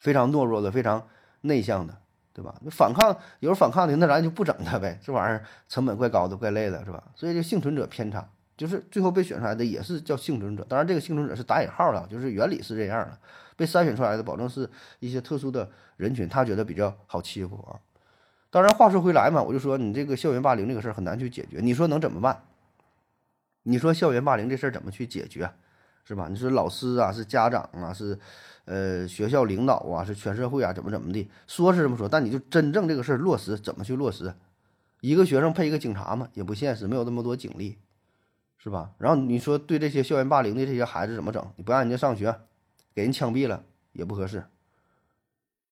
[0.00, 1.06] 非常懦弱的，非常
[1.42, 1.96] 内向的。
[2.32, 2.54] 对吧？
[2.70, 4.98] 反抗有反抗的，那咱就不整他呗。
[5.02, 7.02] 这玩意儿成本怪高的，怪累的，是吧？
[7.14, 13.18] 所以这幸存者偏差就是最后被选出来的也是叫幸存者，当然这个幸存者是打引号的，就是原理是这样的，
[13.56, 17.76] 被筛选出来的保证是一些特殊的人群，他觉得比较好欺负啊。
[18.48, 22.44] 当然话说回来嘛，我就说你这个校园霸凌这个事儿很难去解决，你说能怎么办？
[23.64, 25.50] 你说校园霸凌这事儿怎么去解决，
[26.10, 26.26] 是吧？
[26.28, 28.18] 你说老师啊，是家长啊，是
[28.64, 31.30] 呃学校领导啊，是全社会啊，怎么怎么的？
[31.46, 34.34] 说是这么说，但你就真正这个事儿落实怎么去落实？
[35.02, 37.78] 一个学生配一个警察嘛，也不现实，没有那么多警力，
[38.58, 38.90] 是吧？
[38.98, 41.48] 然后你说对这些校园霸凌的这些孩子怎么整？
[41.54, 42.34] 你不让人家上学，
[42.92, 44.42] 给人枪毙了也不合适。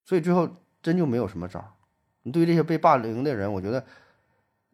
[0.05, 0.49] 所以最后
[0.81, 1.75] 真就没有什么招。
[2.23, 3.85] 你对这些被霸凌的人，我觉得，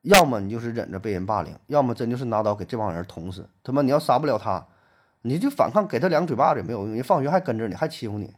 [0.03, 3.49] 要么你就是忍着被人霸凌，要么真就是拿刀给这帮人捅死。
[3.63, 4.67] 他妈你要杀不了他，
[5.27, 6.95] 你就反抗，给他两个嘴巴子也没有用。
[6.95, 8.31] 人放学还跟着你，还欺负你，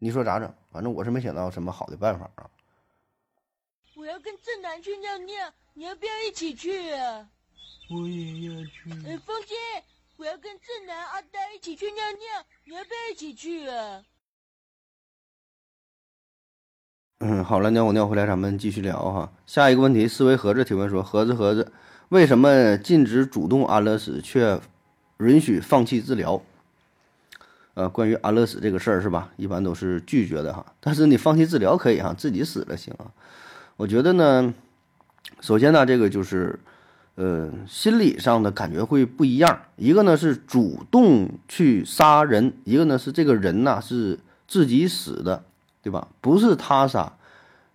[0.00, 0.52] 你说咋整？
[0.72, 2.50] 反正我是没想到什么好的办法啊。
[3.94, 7.28] 我要跟正南去尿尿，你要不要一起去啊？
[7.90, 8.90] 我也要去。
[9.06, 9.54] 哎，风姐，
[10.16, 14.02] 我要跟正南、阿呆一起去尿尿，你要不要一起去啊？
[17.20, 19.32] 嗯，好了，尿我尿回来，咱们继续聊哈。
[19.46, 21.72] 下一个问题，思维盒子提问说：盒子盒子，
[22.08, 24.60] 为什么禁止主动安乐死，却
[25.18, 26.42] 允许放弃治疗？
[27.74, 29.30] 呃，关于安乐死这个事儿是吧？
[29.36, 30.64] 一般都是拒绝的哈。
[30.80, 33.06] 但是你放弃治疗可以哈，自己死了行啊。
[33.76, 34.52] 我觉得呢，
[35.40, 36.58] 首先呢，这个就是
[37.14, 39.60] 呃心理上的感觉会不一样。
[39.76, 45.44] 一个呢是主动去杀人，一个呢是这个人呐是自己死的。
[45.80, 46.06] 对吧？
[46.20, 47.10] 不是他杀，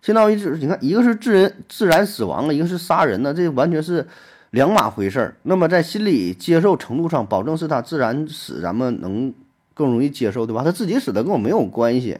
[0.00, 4.06] 相当于就是你看，一个是自人自然死亡了，一个是杀人呢，这完全是
[4.54, 5.36] 两码回事儿。
[5.42, 9.34] 那么在心理接受程度上，保证是他自然死，咱们能
[9.74, 10.62] 更容易接受，对吧？
[10.62, 12.18] 他自己死的跟我没有关系，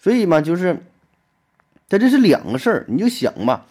[0.00, 0.82] 所以嘛，就是
[1.88, 2.84] 他这是两个事儿。
[2.88, 3.64] 你就想吧，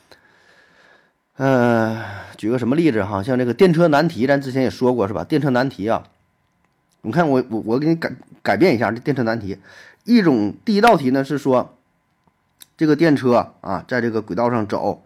[1.35, 2.01] 呃，
[2.37, 3.21] 举个什么例子哈？
[3.21, 5.25] 像这个电车难题，咱之前也说过是吧？
[5.25, 6.07] 电车难题啊，
[7.01, 8.09] 你看我我我给你改
[8.41, 9.57] 改变一下这电车难题。
[10.05, 11.75] 一种第一道题呢是说，
[12.77, 15.03] 这个电车啊，在这个轨道上走，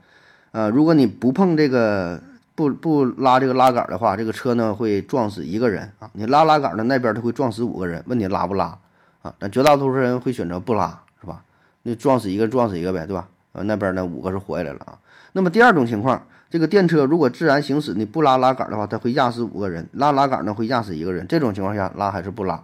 [0.51, 2.21] 呃，如果你不碰这个
[2.57, 6.09] 不不拉这个拉杆的话，这个车呢会撞死一个人啊。
[6.13, 8.03] 你拉拉杆呢，那边它会撞死五个人。
[8.07, 8.75] 问你拉不拉
[9.21, 9.31] 啊？
[9.37, 11.43] 但绝大多数人会选择不拉，是吧？
[11.83, 13.27] 那撞死一个撞死一个呗，对吧？
[13.51, 14.97] 呃，那边呢五个是活下来了啊。
[15.33, 21.27] 那么第二种情况，这个电车如果自然行驶，你不拉拉杆的话，它会压死五个人；拉拉杆呢，会压死一个人。
[21.27, 22.63] 这种情况下，拉还是不拉？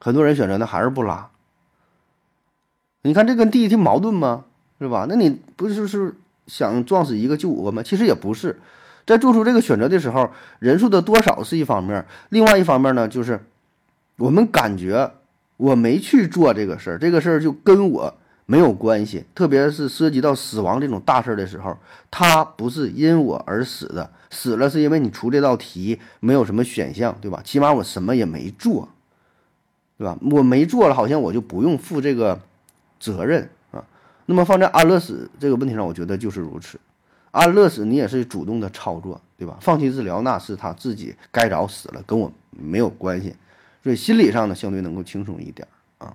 [0.00, 1.30] 很多人选择呢还是不拉，
[3.02, 4.46] 你看这跟第一题矛盾吗？
[4.80, 5.06] 是吧？
[5.08, 7.82] 那你不就是想撞死一个就五个吗？
[7.82, 8.58] 其实也不是，
[9.06, 13.38] 在做出这个选择的时候，人数的多少是一方面，另外一方面呢，就是
[14.16, 15.10] 我们感觉
[15.56, 18.14] 我没去做这个事儿，这个事儿就跟我
[18.46, 19.24] 没有关系。
[19.34, 21.76] 特别是涉及到死亡这种大事儿的时候，
[22.10, 27.40] 他不是因我而死的，死了是因为你出这道题没有什么选项，对吧？
[27.44, 28.88] 起码我什么也没做。
[29.96, 30.18] 对吧？
[30.32, 32.40] 我没做了，好像我就不用负这个
[32.98, 33.48] 责任。
[34.26, 36.78] 那么放在安乐死这个问题上，我觉得就是如此。
[37.30, 39.58] 安乐死你也是主动的操作，对吧？
[39.60, 43.34] 放弃治疗那是他自己该早死了，跟我没有关系。
[43.82, 45.66] 所以心理上呢，相对能够轻松一点
[45.98, 46.14] 啊。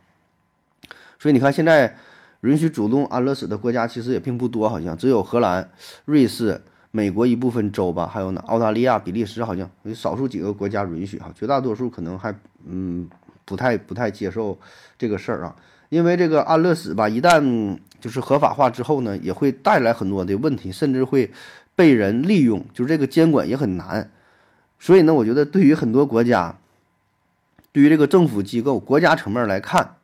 [1.20, 1.96] 所以你看，现在
[2.42, 5.70] 允许主动安乐死的国家其实也并不多，好像只有荷兰、
[6.06, 12.34] 瑞士、美国一部分州吧，还有呢澳大利亚、比利时，好像有少数几个国家允许哈，绝大多数可能还
[12.66, 13.08] 嗯。
[13.46, 14.56] 不太不太接受
[14.96, 15.56] 这个事儿啊，
[15.90, 21.32] 因为这个安乐死吧，一旦就是合法化之后呢，也会带来很多的问题，甚至会
[21.76, 24.12] 被人利用，就是这个监管也很难。
[24.80, 26.58] 所以呢，我觉得对于很多国家，
[27.72, 29.96] 对于这个政府机构、国家层面来看，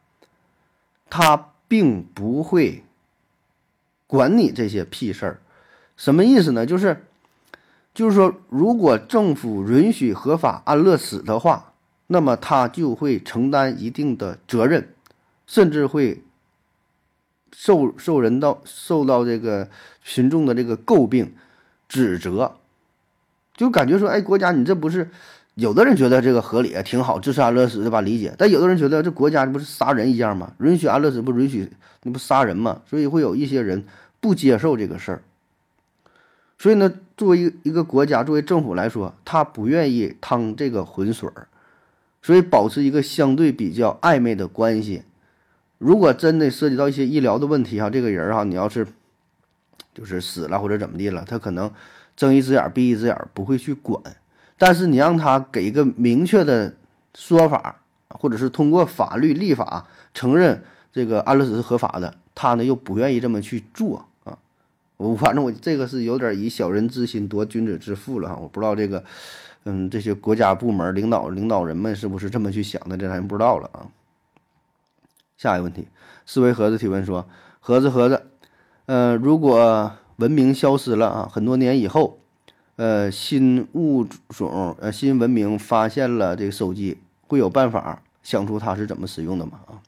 [1.09, 2.83] 他并不会
[4.07, 5.39] 管你这些屁事儿。
[5.95, 6.65] 什么意思呢？
[6.65, 7.05] 就是
[7.93, 11.71] 就是说，如果政府允许合法安乐死的话。
[12.07, 14.89] 那么他就会承担一定的责任，
[15.47, 16.23] 甚至会
[17.51, 19.69] 受受人到受到这个
[20.03, 21.33] 群众的这个诟病、
[21.87, 22.55] 指责，
[23.55, 25.09] 就感觉说，哎，国家你这不是？
[25.55, 28.01] 有的人觉得这个合理，挺好，支持安乐死对吧？
[28.01, 28.35] 理解。
[28.37, 30.51] 但有的人觉得这国家不是杀人一样吗？
[30.59, 31.71] 允许安乐死不允许，
[32.03, 32.81] 那不杀人吗？
[32.89, 33.85] 所以会有一些人
[34.19, 35.23] 不接受这个事儿。
[36.59, 41.47] 所以呢，作为一个国家，作为政府来说，他不愿意趟这个浑水儿。
[42.21, 45.03] 所以保持一个相对比较暧昧的关系。
[45.77, 48.87] 如果真的涉及到一些医疗的问题哈，这个人哈，你要是
[49.93, 51.69] 就是死了或者怎么地了，他可能
[52.15, 54.01] 睁一只眼闭一只眼，不会去管。
[54.57, 56.73] 但是你让他给一个明确的
[57.13, 57.75] 说法，
[58.07, 60.63] 或者是通过法律立法承认
[60.93, 64.37] 这个安乐死是合法的，他呢又不愿意这么去做啊。
[64.95, 69.03] 我反正我这个是有点以小人之心夺君子之腹了哈，我不知道这个，
[69.65, 73.85] 嗯，这些国家部门领导领导人们是不是这么去想的，这咱不知道了啊。
[75.37, 75.87] 下一个问题，
[76.25, 77.27] 思维盒子提问说：
[77.59, 78.25] 盒子盒子，
[78.85, 82.19] 呃，如果文明消失了啊，很多年以后，
[82.75, 89.59] 呃，新物种呃新文明发现了这个手机，会有办法想出它是怎么使用的吗？
[89.67, 89.81] 啊，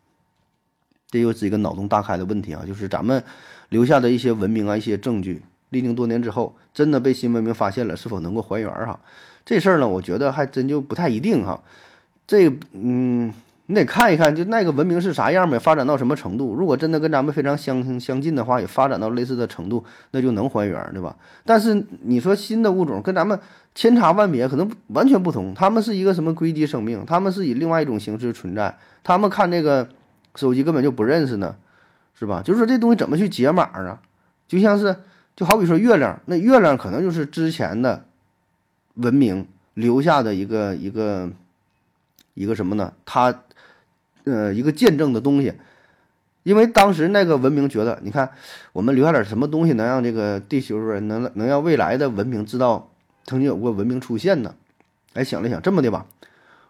[1.10, 3.24] 这又是一个脑洞大开的问题啊，就是咱们。
[3.70, 5.42] 留下的一些文明啊，一些证据，
[5.72, 8.98] 历经多年之后，真的被新文明发现了，是否能够还原哈？
[9.44, 11.62] 这事儿呢，我觉得还真就不太一定哈。
[12.26, 13.34] 这，嗯，
[13.68, 16.56] 你得看一看，就那个文明是啥样呗，发展到什么程度？
[16.56, 21.16] 如果真的跟咱们非常相相近的话，也发展到类似的程度，那就能还原，对吧？
[21.46, 23.40] 但是你说新的物种跟咱们
[23.76, 25.54] 千差万别，可能完全不同。
[25.54, 27.06] 他们是一个什么硅基生命？
[27.06, 28.76] 他们是以另外一种形式存在。
[29.04, 29.88] 他们看这个
[30.36, 31.56] 手机根本就不认识呢。
[32.20, 32.42] 是吧？
[32.44, 34.02] 就是说这东西怎么去解码啊？
[34.48, 34.96] 就像是，
[35.36, 38.06] 就好比说月亮，那月亮可能就是之前的
[38.96, 41.30] 文明留下的一个一个
[42.34, 42.92] 一个什么呢？
[43.06, 43.44] 它
[44.28, 45.54] 呃一个见证的东西。
[46.44, 48.30] 因为当时那个文明觉得，你看
[48.72, 52.90] 我们留下点什么东西，能让这个地球人能能让未来的文明知道
[53.26, 54.56] 曾经有过文明出现呢？
[55.14, 56.06] 哎，想了想，这么的吧，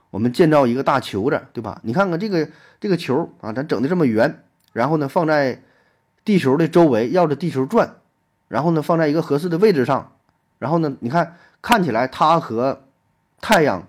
[0.09, 1.79] 我们建造一个大球子，对吧？
[1.83, 2.49] 你看看这个
[2.79, 4.43] 这个球啊，咱整的这么圆。
[4.73, 5.61] 然后呢，放在
[6.23, 7.95] 地球的周围，绕着地球转，
[8.47, 10.13] 然后呢，放在一个合适的位置上，
[10.59, 12.83] 然后呢，你看看起来它和
[13.41, 13.87] 太阳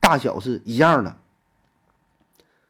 [0.00, 1.16] 大小是一样的。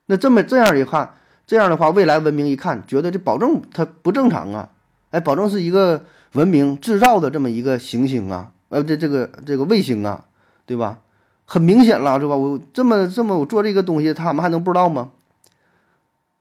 [0.07, 1.15] 那这么这样一看，
[1.47, 4.71] 这样的话，未来文明一看，觉得这保证它不正常啊！
[5.11, 10.25] 哎，保证是一个文明制造的这么一个行星啊，呃，这这个这个卫星啊，
[10.65, 11.01] 对吧？
[11.45, 12.37] 很明显了，是吧？
[12.37, 15.11] 我这么这么我做这个东西，他们还能不知道吗？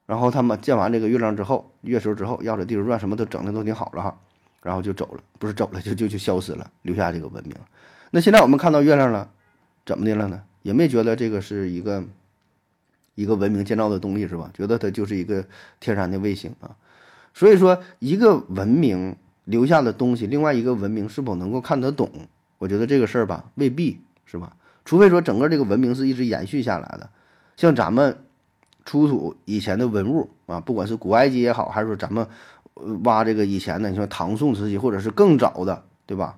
[0.08, 4.16] 然后他们建完这个月亮之后，月球之后，绕着地球转，什么都整的都挺好了哈，
[4.62, 7.56] 然后就走了，不是走了，就就就消失了，留下这个文明。
[8.12, 9.28] 那现在我们看到月亮了，
[9.86, 10.42] 怎么的了呢？
[10.62, 12.04] 也没觉得这个是一个
[13.16, 14.52] 一个文明建造的东西是吧？
[14.54, 15.44] 觉得它就是一个
[15.80, 16.76] 天然的卫星啊。
[17.34, 22.10] 所以说，一个文明留下的东西，另外一个文明是否能够看得懂？
[22.60, 24.56] 我觉得这个事儿吧，未必是吧？
[24.86, 27.10] 除非说整个这个文明是一直延续下来的，
[27.58, 28.16] 像咱们。
[28.88, 32.28] 出土以前的文物啊，不管是古埃及也好，还是说咱们
[33.04, 36.38] 挖这个以前的，你说唐宋时期，或者是更早的，对吧？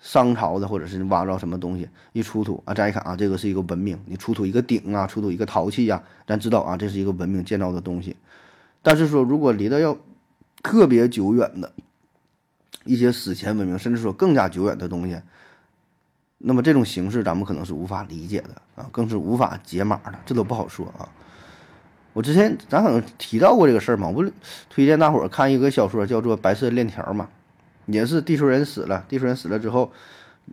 [0.00, 3.98] 商朝的，或者是挖着什么东西一出土啊，咱一看啊，这个是一个文明。
[4.06, 8.16] 你出土一个鼎啊，出土一个陶器呀，咱知道啊，这是一个文明建造的东西。
[8.82, 9.96] 但是说，如果离得要
[10.62, 11.72] 特别久远的
[12.84, 15.20] 一些史前文明，甚至说更加久远的东西，
[16.38, 21.08] 那么这种形式咱们可能是无法理解的啊，更是无法解码的，这都不好说啊。
[22.12, 24.28] 我之前咱可能提到过这个事儿嘛，我不
[24.70, 27.28] 推荐大伙儿看一个小说，叫做《白色链条》嘛，
[27.88, 29.90] 也是地球人死了，地球人死了之后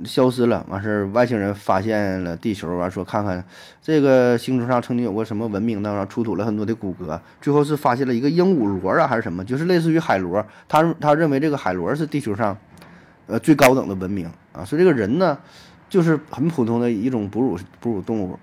[0.03, 3.43] 消失了，完事儿外星人发现了地球，完说看看
[3.81, 5.93] 这个星球上曾经有过什么文明呢？
[5.93, 12.57] 然出土了很多的骨骼，最后是发现了一个鹦鹉螺啊，还是什么，就是类似于海螺，他他认为这个海螺是地球上
[13.27, 15.37] 呃最高等的文明啊，说这个人呢
[15.87, 18.39] 就是很普通的一种哺乳哺乳动物。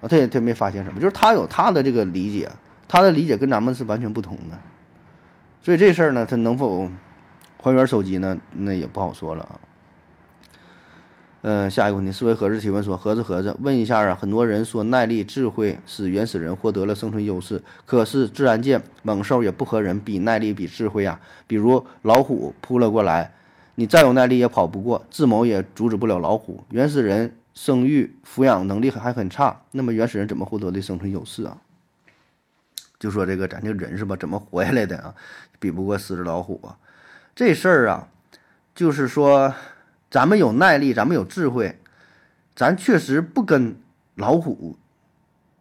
[0.00, 2.48] 啊，他也他没发现什么，就是他有他的这个理解，
[2.88, 4.58] 他的理解跟咱们是完全不同的，
[5.60, 6.88] 所以这事儿呢，他能否
[7.62, 8.38] 还原手机呢？
[8.52, 9.60] 那也不好说了啊。
[11.42, 21.20] 嗯，下一个问题，思维盒子提问说：盒子盒子，问一下啊，很多人说耐力、智慧使原始人获得了生存优势，可是自然界猛兽也不和人比耐力、比智慧啊。
[21.46, 23.32] 比如老虎扑了过来，
[23.74, 26.64] 你再有耐力也跑不过，智谋也阻止不了老虎。
[26.70, 27.36] 原始人。
[27.52, 31.58] 生育抚养能力还很差，那么原始人怎么获得的生存优势啊？
[32.98, 35.12] 就说这个咱这人是吧，怎么活下来的啊？
[35.58, 36.78] 比不过狮子老虎啊？
[37.34, 38.08] 这事儿啊，
[38.74, 39.54] 就是说
[40.10, 41.78] 咱们有耐力，咱们有智慧，
[42.54, 43.76] 咱确实不跟
[44.14, 44.76] 老虎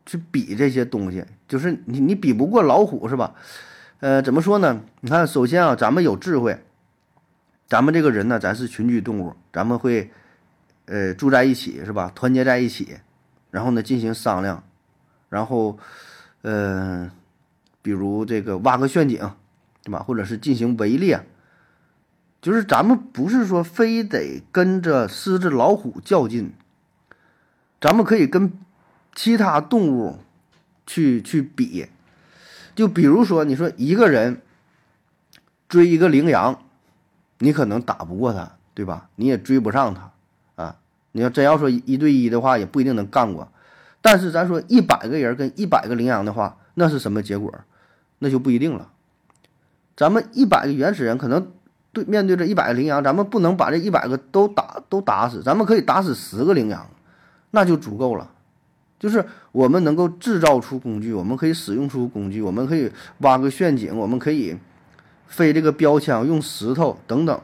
[0.06, 3.36] 去比这些东西，就是你你比不过老虎是吧？
[4.00, 4.82] 呃，怎么说呢？
[5.02, 6.60] 你看，首先啊，咱们有智慧，
[7.68, 10.12] 咱们这个人呢，咱是群居动物，咱们会。
[10.92, 12.12] 呃，住在一起是吧？
[12.16, 12.98] 团结在一起，
[13.52, 14.64] 然后呢进行商量，
[15.30, 15.78] 然后，
[16.42, 17.12] 呃，
[17.84, 19.20] 比如这个挖个陷阱，
[19.84, 20.00] 对吧？
[20.00, 21.24] 或者是进行围猎，
[22.42, 26.54] 就是咱们不是说非得跟着狮子、老虎较劲，
[27.82, 28.54] 咱们可以跟
[29.14, 30.20] 其他动物
[30.86, 31.88] 去去比，
[32.76, 34.42] 就比如说你说一个人
[35.68, 36.62] 追一个羚羊，
[37.40, 39.10] 你可能打不过他，对吧？
[39.16, 40.12] 你也追不上他。
[41.12, 43.52] 你要真要说一对一的话，也不一定能干过。
[44.00, 47.52] 但是咱说一百个人跟一百个羚羊的话，那是什么结果？
[48.20, 48.92] 那就不一定了。
[49.98, 51.52] 咱们一百个原始人可能
[51.92, 56.88] 对面对着一百个羚羊，咱们不能把这一百个都打都打死，咱们可以打死十个羚羊，
[57.52, 58.30] 那就足够了。
[59.00, 64.58] 就是我们能够制造出工具，我们可以使用出工具，我们可以挖个陷阱，我们可以
[65.26, 67.42] 飞这个标枪，用石头等等，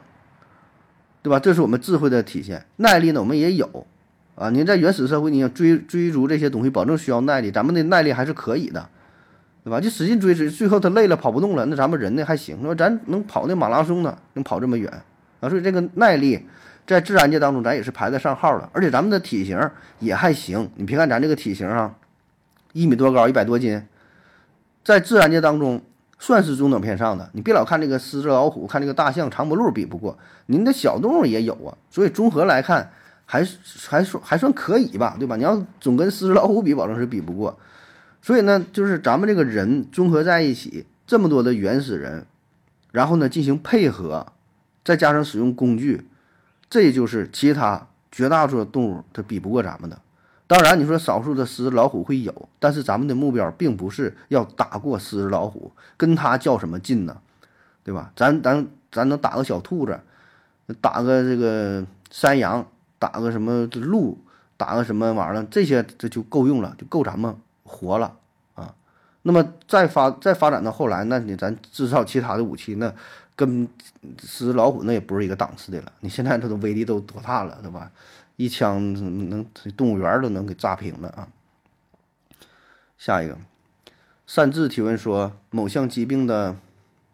[1.23, 1.39] 对吧？
[1.39, 2.65] 这是我们智慧的体现。
[2.75, 3.87] 耐力呢，我们也有
[4.35, 4.49] 啊。
[4.49, 8.89] 您在原始社会，你要追追逐这些东西，保证需要耐力，咱们的耐力还是可以的，
[9.65, 9.81] 对吧？
[9.81, 14.89] 就使劲追追，最后他累了跑不动了，那咱们人呢还行，说咱能跑那马拉松呢，能跑这么远
[15.41, 15.49] 啊。
[15.49, 16.45] 所以这个耐力。
[16.87, 19.59] 在自然界当中，咱也是排得上号的，而且咱们的体型
[19.97, 20.69] 也还行。
[20.75, 21.91] 你别看咱这个体型啊，
[22.73, 23.81] 一米多高，一百多斤，
[24.83, 25.81] 在自然界当中
[26.19, 27.27] 算是中等偏上的。
[27.33, 31.73] 你别老看这个狮子、老虎，看这个大象、长脖鹿比不过，您的小动物也有啊。
[31.89, 32.87] 所以综合来看，
[33.25, 33.43] 还
[33.89, 35.35] 还算还算可以吧，对吧？
[35.35, 37.57] 你要总跟狮子、老虎比，保证是比不过。
[38.25, 42.25] 所以呢，就是咱们这个人综合在一起，这么多的原始人，
[42.91, 44.33] 然后呢进行配合，
[44.83, 46.07] 再加上使用工具。
[46.67, 50.01] 这就是其他绝大多数动物它比不过咱们的。
[50.47, 57.15] 当然，你说少数的狮子、老虎会有，但是咱们的目标并不是要打过狮子、老虎，跟它较什么劲呢？
[57.83, 58.11] 对吧？
[58.15, 59.99] 咱咱咱能打个小兔子，
[60.81, 62.65] 打个这个山羊，
[62.97, 64.17] 打个什么鹿，
[64.57, 67.35] 打个什么玩意儿，这些这就够用了，就够咱们
[67.65, 68.17] 活了
[68.53, 68.73] 啊。
[69.23, 72.93] 那么再发再发展到后来，那你咱制造其他的武器，那。
[73.37, 73.67] 跟
[74.17, 75.91] 狮子老虎那也不是一个档次的了。
[75.99, 77.91] 你现在它的威力都多大了，对吧？
[78.37, 78.93] 一枪
[79.29, 79.45] 能
[79.75, 81.27] 动物园都能给炸平了啊！
[82.97, 83.37] 下一个，
[84.25, 86.55] 擅自提问说，某项疾病的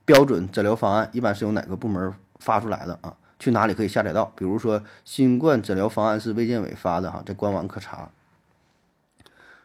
[0.06, 3.18] 标准诊疗方案一般是由哪个部门发出来的啊？
[3.39, 4.26] 去哪里可以下载到？
[4.36, 8.08] 比如说，新冠诊疗方案是卫健委发的哈，在官网可查。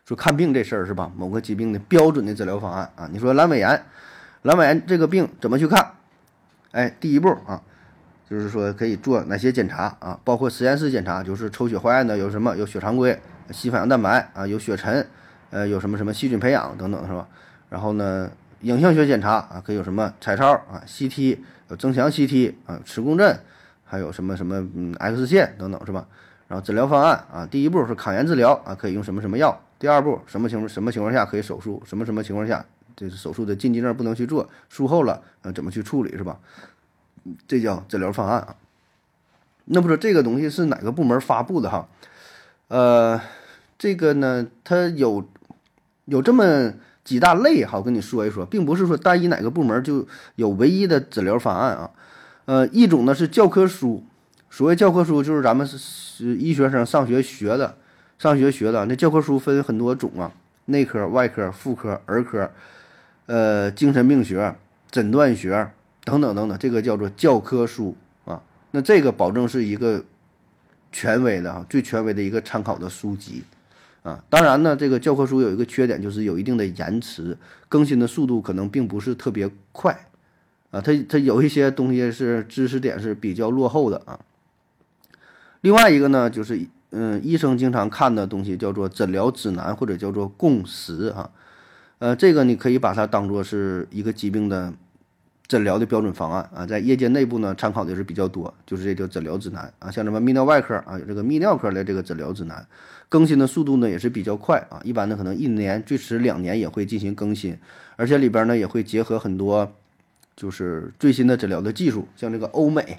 [0.06, 1.10] 说看病这事儿是吧？
[1.16, 3.08] 某个疾病的标准的诊疗方案啊？
[3.10, 3.84] 你说阑尾炎，
[4.44, 5.94] 阑尾炎这个病怎么去看？
[6.70, 7.60] 哎，第一步啊，
[8.30, 10.20] 就是说可以做哪些检查啊？
[10.22, 12.56] 包括实验室检查，就是抽血化验的有什么？
[12.56, 15.04] 有血常规、细反应蛋白啊，有血沉，
[15.50, 17.26] 呃，有什么什么细菌培养等等，是吧？
[17.68, 18.30] 然后呢，
[18.60, 21.38] 影像学检查啊，可以有什么彩超啊、CT、
[21.68, 23.36] 有增强 CT 啊、磁共振，
[23.82, 26.06] 还有什么什么嗯 X 线等等，是吧？
[26.46, 29.60] 然后诊疗方案啊，第一步是抗炎治疗啊，可以用什么什么药？
[29.78, 31.82] 第二步什么情况什么情况下可以手术？
[31.84, 32.64] 什么什么情况下？
[32.96, 34.48] 这是手术的禁忌症，不能去做。
[34.70, 36.38] 术后了，呃，怎么去处理是吧？
[37.46, 38.56] 这叫诊疗方案啊。
[39.66, 41.88] 那不说这个东西是哪个部门发布的哈？
[42.68, 43.20] 呃，
[43.76, 45.28] 这个呢，它有
[46.06, 46.72] 有这么
[47.04, 50.06] 几大类哈，我跟你说一说，并不是说单一哪个部门就
[50.36, 51.90] 有唯一的诊疗方案啊。
[52.46, 54.02] 呃，一种呢是教科书，
[54.48, 57.76] 所谓教科书就是咱们是医学生上学学的，
[58.18, 60.32] 上学学的那教科书分很多种啊，
[60.66, 62.50] 内科、外科、妇科、儿科。
[63.28, 64.54] 呃，精神病学、
[64.88, 65.68] 诊断学
[66.04, 68.40] 等等等等，这个叫做教科书啊。
[68.70, 70.00] 那这个保证是一个
[70.92, 73.42] 权威的啊，最权威的一个参考的书籍
[74.04, 74.22] 啊。
[74.30, 77.36] 当然呢，这个教科书有一个缺点，就是有一定的延迟，
[77.68, 80.06] 更新的速度可能并不是特别快
[80.70, 80.80] 啊。
[80.80, 84.20] 它它有一些东西是知识点是比较落后的啊。
[85.62, 91.30] 另外一个呢，就是嗯，医生经常看的东西叫做诊疗指南或者叫做共识啊。
[91.98, 94.72] 呃，这个你可以把它当做是一个疾病的
[95.48, 102.66] 诊疗的标准方案啊，在业界内部呢参考的是比较多，就是这叫诊疗指南啊，像什么泌尿外科啊，有这个泌尿科的这个诊疗指南，
[103.08, 107.56] 更新的速度呢也是比较快啊，一般呢可能一年最迟两年也会进行更新，
[107.96, 109.72] 而且里边呢也会结合很多
[110.34, 112.98] 就是最新的诊疗的技术，像这个欧美，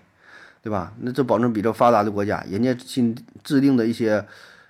[0.68, 0.92] 对吧？
[1.00, 4.26] 那这保证比较发达的国家，人家新制定的一些。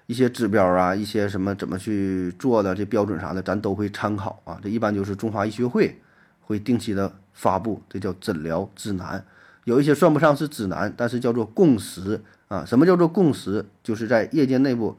[0.10, 4.58] 一些指标啊，一些什么怎么去做的这标准啥的，咱都会参考啊。
[4.64, 6.00] 这一般就是中华医学会
[6.39, 9.22] 会定期的发布，这叫诊疗指南。
[9.66, 12.64] 有一些算不上是指南，但是叫做共识啊。
[12.66, 13.66] 什么叫做共识？
[13.84, 14.98] 就是在业界内部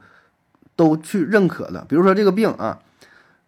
[0.75, 1.83] 都去认可的。
[1.89, 2.77] 比如说这个病啊，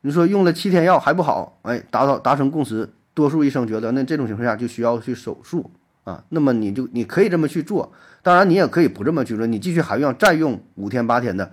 [0.01, 5.69] 你说用了七天药还不好，哎，达到达成共识，多数医生觉得那这种情况下就需要去手术
[6.03, 6.23] 啊。
[6.29, 7.91] 那么你就你可以这么去做。
[8.23, 11.51] 当然，你也可以不这么去做，你继续还用再用五天八天的，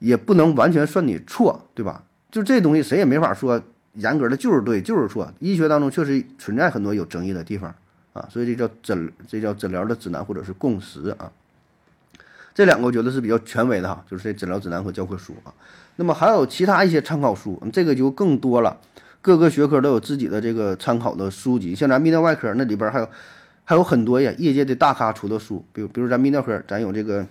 [0.00, 2.02] 也不能完全算你错，对吧？
[2.32, 5.32] 就这东西谁也没法说严格的就是对就是错。
[5.38, 7.72] 医学当中确实存在很多有争议的地方
[8.14, 11.30] 啊，所以这叫诊这叫诊疗的指南或者是共识啊。
[12.52, 15.54] 这两个我觉得是比较权威的哈，就是这诊疗指南和教科书啊。
[15.94, 18.76] 那么还有其他一些参考书，这个就更多了，
[19.22, 23.08] 各个学科都有自己的这个参考的书籍，像咱泌尿外科那里边还有。
[23.68, 27.26] 还有很多呀，业界的大咖出的书，比如比如咱泌尿科，咱有这个，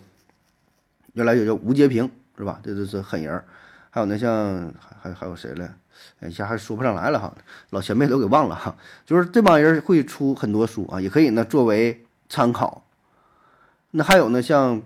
[1.13, 2.07] 原来有叫吴杰平，
[2.37, 2.59] 是吧？
[2.63, 3.43] 这都是狠人儿。
[3.89, 5.67] 还有那像还还还有谁了？
[6.21, 7.33] 一下还说不上来了哈，
[7.71, 8.77] 老前辈都给忘了哈。
[9.03, 12.85] 就是这帮人会出很多书啊，也可以呢作为参考。
[13.89, 14.79] 那还有呢，像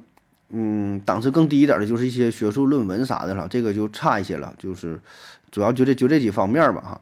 [0.52, 4.54] 嗯档次更低一点的，就是一些学术论文啥的了，这个就差一些了。
[4.58, 4.97] 就是
[5.52, 7.02] 主要就这就这几方面吧，哈。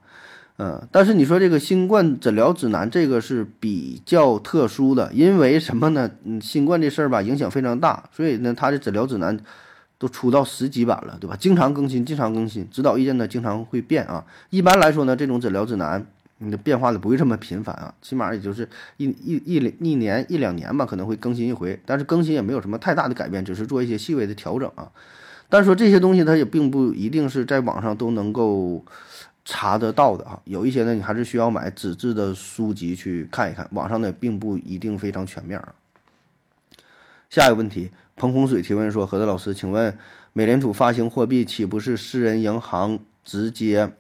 [0.62, 6.12] 嗯，但是你说这个新冠诊疗指南这个是比较特殊的，因为什么呢？
[6.26, 9.40] 嗯，新冠这事儿吧影响非常大，所以呢，它的诊疗指南
[9.98, 11.38] 都出到十几版了，对吧？
[11.40, 14.26] 经常更新，经常更新，指导意见呢经常会变啊。
[14.50, 16.06] 一般来说呢，这种诊疗指南
[16.40, 24.92] 你的变化的不会这么频繁啊，起码也就是一一一一年一两年吧，可能会更新一回，但是更新也没有什么太大的改变，只是做一些细微的调整啊。
[25.48, 28.84] 但是说这些东西它也并不一定是在网上都能够。
[29.52, 35.74] 查得到的啊，有一些呢，你还是需要买纸质的书籍去看一看，网上呢并不一定非常全面啊。
[37.32, 39.98] 下一个问题，彭洪水提问说：“何德老师，请问
[40.34, 43.92] 美联储发行货币，岂不是私人银行直接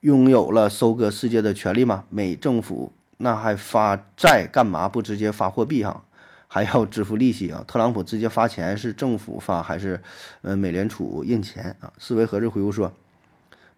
[0.00, 2.02] 拥有了收割世界的权利吗？
[2.10, 4.88] 美政府那还发债干嘛？
[4.88, 6.02] 不直接发货币哈，
[6.48, 7.62] 还要支付利息啊？
[7.68, 10.02] 特朗普直接发钱是政府发还是
[10.42, 12.92] 呃美联储印钱啊？”思维何日回复说。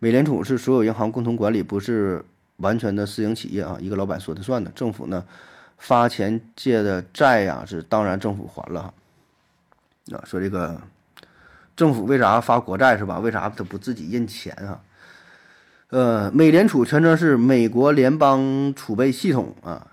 [0.00, 2.24] 美联储是所有银行共同管理，不是
[2.58, 4.70] 完全的私营企业啊，一个老板说的算的。
[4.70, 5.24] 政府呢，
[5.76, 8.94] 发钱借的债呀，是当然政府还了。
[10.12, 10.80] 啊，说这个
[11.76, 13.18] 政府为啥发国债是吧？
[13.18, 14.80] 为啥他不自己印钱啊？
[15.90, 19.88] 呃，美联储全称是美国联邦储备系统啊，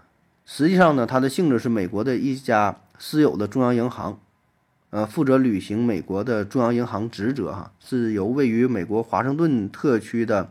[0.46, 4.20] 实际上呢，它的性质是美国的一家私有的中央银行。
[4.96, 10.50] 呃，负责履行美国的中央银行职责，哈，是由位于美国华盛顿特区的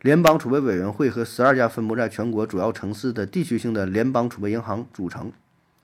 [0.00, 5.30] 联邦储备委员会和十二家分布在全国主要城市的地区性的联邦储备银行组成。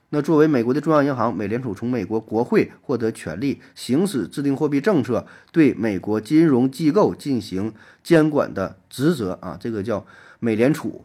[0.08, 7.70] 那作为美国的中央银行，美联储从美国国会获得权力，行使制定货币政策、对美国金融机构进行
[8.02, 10.06] 监管的职责啊，这个叫
[10.38, 11.04] 美联储。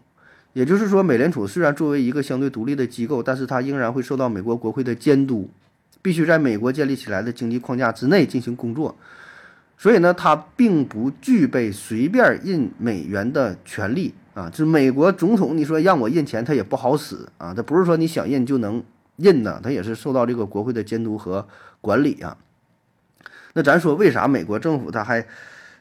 [0.53, 5.49] 也就是说，美联储虽然作为一个相对独立的机构，但是它仍然会受到美国国会的监督。
[6.05, 8.95] 必须在美国建立起来的经济框架之内进行工作，
[9.75, 14.47] 所以呢，它并不具备随便印美元的权利啊。
[14.47, 17.55] 就是美国总统，你说让我印钱，他也不好使啊。
[17.55, 18.83] 他不是说你想印就能
[19.15, 21.47] 印的，他也是受到这个国会的监督和
[21.81, 22.37] 管理啊。
[23.53, 25.25] 那咱说，为啥美国政府他还？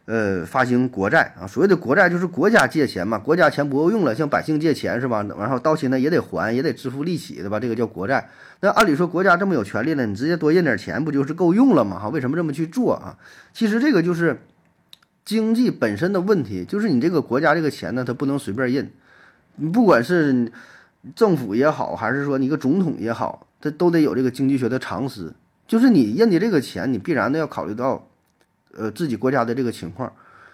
[0.07, 5.25] 呃，发行国债啊，所谓的国债就是国家借钱嘛，国家钱不够用了，向百姓借钱是吧？
[5.39, 7.59] 然后到期呢也得还，也得支付利息，对吧？
[7.59, 8.29] 这个叫国债。
[8.61, 11.99] 那按理说国家这么有权利呢，你直接多印点钱不就是够用了吗？
[11.99, 13.17] 哈，为什么这么去做啊？
[13.55, 14.39] 其实这个就是
[15.25, 18.91] 经济本身的问题，就是你这个国家这个钱呢，它不能随便印，
[19.57, 20.53] 你不管是
[21.17, 25.33] 政府也好，还是说你个总统也好，它都得有这个经济学的常识，
[25.67, 28.07] 就是你印的这个钱，你必然的要考虑到。
[28.77, 30.13] 呃，自己国家的这个情况，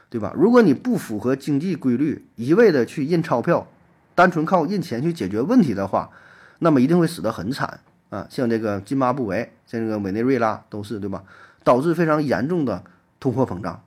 [0.09, 0.33] 对吧？
[0.37, 3.67] 如果你不符合经济规律，一味的去印钞票，
[4.15, 6.11] 单纯靠印钱去解决问题的话，
[6.59, 8.27] 那么一定会死得很惨啊！
[8.29, 11.25] 像这个津巴布韦，像这个委内瑞拉都是，对吧？
[11.65, 12.83] 导致非常严重的
[13.19, 13.83] 通货膨胀。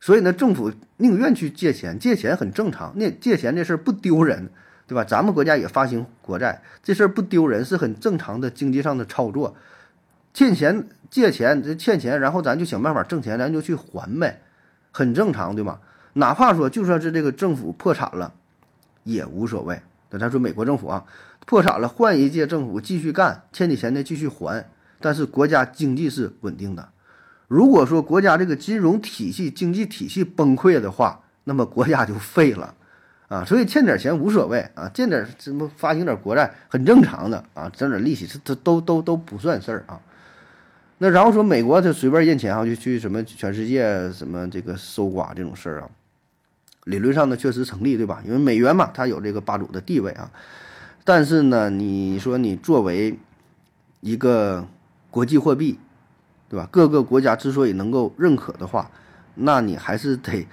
[0.00, 2.92] 所以呢，政府宁愿去借钱，借钱很正常。
[2.96, 4.48] 那借钱这事儿不丢人，
[4.86, 5.04] 对吧？
[5.04, 9.56] 咱们国家也发行国债，这事儿不丢人，是很正常的经济上的操作。
[10.32, 10.88] 欠钱。
[11.10, 14.42] 借钱这欠钱，然后咱就想办法挣钱，咱就去还呗，
[14.90, 15.78] 很正常，对吗？
[16.12, 18.34] 哪怕说就算是这个政府破产了，
[19.04, 19.80] 也无所谓。
[20.10, 21.02] 那咱说美国政府啊，
[21.46, 24.68] 破产了，换一届政府继续干，欠你钱的继续还，
[25.00, 26.86] 但是国家经济是稳定的。
[27.46, 32.74] 如果说国家这个金融体系、经济体系崩溃的话，那么国家就废了
[33.28, 33.42] 啊。
[33.46, 39.98] 所以欠点钱无所谓啊，借点什么发行点国债很正常的啊，挣点利息这这都都都不算事儿啊。
[40.98, 45.88] 那然后说美国他随便印钱啊，就去什么全世界什么这个搜刮这种事儿啊，
[46.84, 48.20] 理论上呢确实成立，对吧？
[48.24, 50.30] 因为美元嘛，它有这个霸主的地位啊。
[51.04, 53.16] 但是呢，你说你作为
[54.00, 54.66] 一个
[55.10, 55.78] 国际货币，
[56.48, 56.68] 对吧？
[56.70, 58.90] 各个国家之所以能够认可的话，
[59.34, 60.46] 那你还是得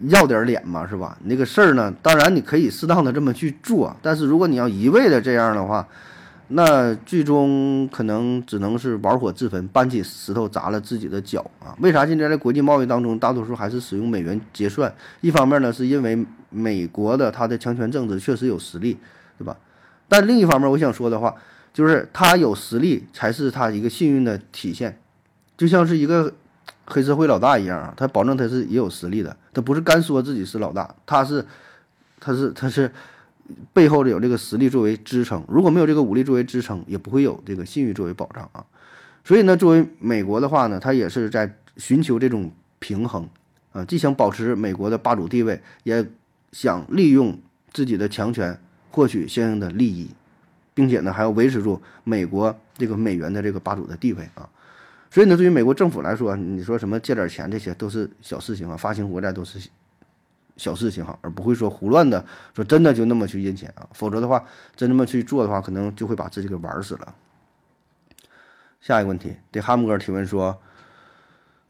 [0.00, 1.18] 要点脸嘛，是吧？
[1.24, 5.86] 那个事儿呢，当然你可以适当的这么去做，但是如果你要一味的这样的话，
[6.50, 11.76] 那最终可能只能是玩火自焚，搬起石头砸了自己的脚啊！
[11.80, 14.90] 为啥现在在国际贸易当中，大多数还是使用美元结算？
[15.20, 18.96] 一方面呢，是因为美国的它的强权政治确实有实力，
[19.36, 19.54] 对吧？
[20.08, 21.34] 但另一方面，我想说的话
[21.74, 24.98] 就是，他有实力才是他一个幸运的体现，
[25.58, 26.32] 就像是一个
[26.86, 31.44] 黑社会老大一样啊，他保证他是也有实力的，他不是干说自己是老大，他是，
[32.18, 32.90] 他是，他是。
[33.72, 38.64] 背后的有这个实力作为支撑，如果没有这个武力作为支撑，也不会有这个信誉作为保障啊。
[39.24, 43.28] 所以呢，作为美国的话呢，它也是在寻求这种平衡
[43.72, 46.06] 啊，既想保持美国的霸主地位，也
[46.52, 47.38] 想利用
[47.72, 48.58] 自己的强权
[48.90, 50.08] 获取相应的利益，
[50.74, 54.48] 并且呢还要维持住美国这个美元的这个霸主的地位啊。
[55.10, 59.58] 所以呢，对于美国政府来说，你说什么借点钱，这些都是小事情啊，发行国债都是
[60.58, 62.22] 小事情哈，而不会说胡乱的
[62.54, 64.44] 说真的就那么去印钱啊，否则的话，
[64.76, 67.14] 真那么去做的话，可能就会把自己给玩死了。
[68.82, 70.60] 下一个问题，对哈姆哥提问说，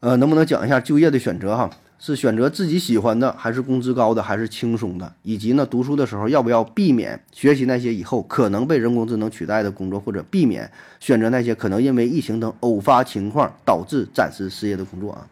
[0.01, 1.69] 呃，能不能讲一下就业的选择哈？
[2.01, 5.13] 是选择自己喜欢的，还是工资高的，还是轻松的？
[5.21, 10.71] 以及呢，读书的时候要不要避免学习那些以后可能被人工智能取代的工作，或者避免
[11.01, 15.27] 选择那些可能因为疫情等偶发情况导致暂时失业的工作啊？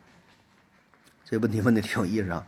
[1.24, 2.46] 这问题问的挺有意思啊，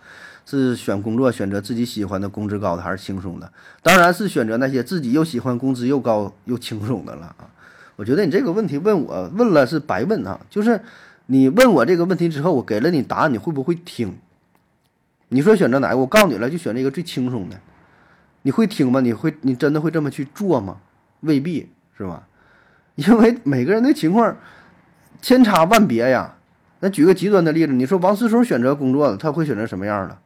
[0.50, 3.52] 是选工作选择自己喜欢的、工资高的，还是轻松的？
[3.84, 7.45] 当然是选择那些自己又喜欢、工资又高又轻松的了啊！
[7.95, 10.82] 我觉得你这个问题问我问了是白问啊，就是。
[11.32, 14.18] 你问我这个问题之后，我给了你答案，你会不会听？
[15.28, 15.97] 你说选择哪个？
[15.97, 17.56] 我告诉你了，就选这个最轻松的。
[18.41, 19.00] 你会听吗？
[19.00, 20.78] 你会，你真的会这么去做吗？
[21.20, 22.24] 未必是吧？
[22.95, 24.36] 因为每个人的情况
[25.22, 26.34] 千差万别呀。
[26.80, 30.18] 那举个极端的例子，你说王思聪选择工作，他会选择什么样的？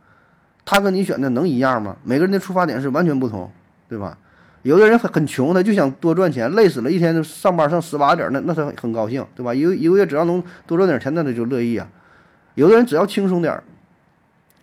[0.66, 1.95] 他跟你选的能一样吗？
[2.03, 3.51] 每个人的出发点是完全不同，
[3.88, 4.18] 对吧？
[4.61, 9.53] 有的人很很穷，他就想多赚钱，累死了，一天上班上十八点，那那他很高兴，对吧？
[9.53, 11.88] 一个一个月只要能多赚点钱，那他就乐意啊。
[12.55, 13.61] 有的人只要轻松点，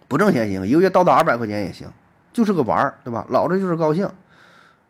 [0.09, 1.87] 不挣钱行，一个月到达二百块钱也行，
[2.33, 3.27] 就是个玩儿，对吧？
[3.29, 4.09] 老子就是高兴。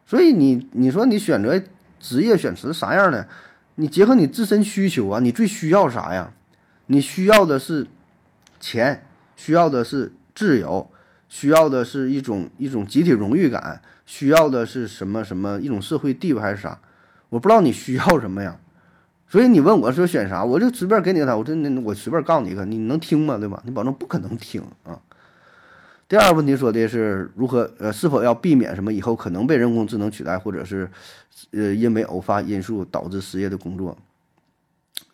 [0.06, 1.60] 所以你你说你选择
[1.98, 3.26] 职业选择啥样的？
[3.76, 6.30] 你结合你自身需求啊，你最需要啥呀？
[6.86, 7.86] 你需要的是
[8.60, 9.04] 钱，
[9.36, 10.88] 需要的是自由，
[11.30, 13.80] 需要的是一种一种集体荣誉感。
[14.04, 16.76] 需要的是什么什么一种社会地位还是啥？
[17.28, 18.58] 我不知道你需要什么呀，
[19.28, 23.38] 所以你问我说选啥，我就随便给你个，我真的我随便告诉你一个，你能听吗？
[23.38, 23.62] 对吧？
[23.64, 24.98] 你保证不可能听啊。
[26.08, 30.90] 第二个问题说的是如何呃是否要避免什么以后可能被人工智能取代，或者是
[31.52, 33.96] 呃因为偶发因素导致失业的工作？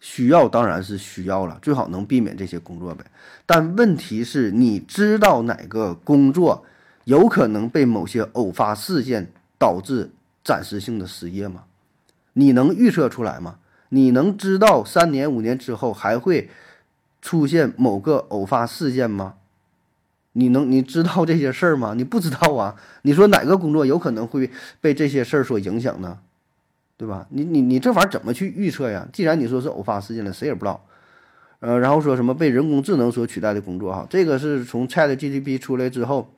[0.01, 3.05] 需要当然是需要了，最好能避免这些工作呗。
[3.45, 6.65] 但问题是你知道哪个工作？
[7.05, 10.11] 有可能被某些偶发事件导致
[10.43, 11.63] 暂时性的失业吗？
[12.33, 13.59] 你能预测出来吗？
[13.91, 16.51] 你能知道三年五年之后还会
[17.23, 19.35] 出现某个偶发事件吗？
[20.33, 21.95] 你能你知道这些事儿吗？
[21.97, 22.75] 你不知道啊！
[23.03, 26.19] 你说哪个工作有可能会被这些事儿所影响呢？
[26.97, 27.27] 对吧？
[27.31, 29.07] 你你你这玩意儿怎么去预测呀？
[29.13, 30.85] 既然你说是偶发事件了，谁也不知道。
[31.61, 33.93] 呃，然后说什么被人工智能所取代的工作？
[33.93, 36.31] 哈，这个是从 ChatGPT 出来之后。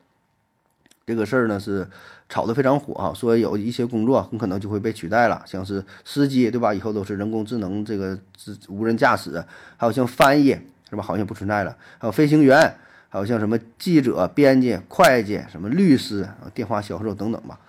[1.05, 1.87] 这个事儿呢是
[2.29, 6.71] 炒得非常火啊，说有一些工作很可能就会被取代了，像是司机对吧？
[6.71, 9.43] 以后都是人工智能这个自无人驾驶，
[9.75, 10.55] 还有像翻译
[10.87, 11.01] 是吧？
[11.01, 12.75] 好像不存在了，还有飞行员，
[13.09, 17.59] 还有像什么记者、编辑、会计、什么律师、电话销售等等吧。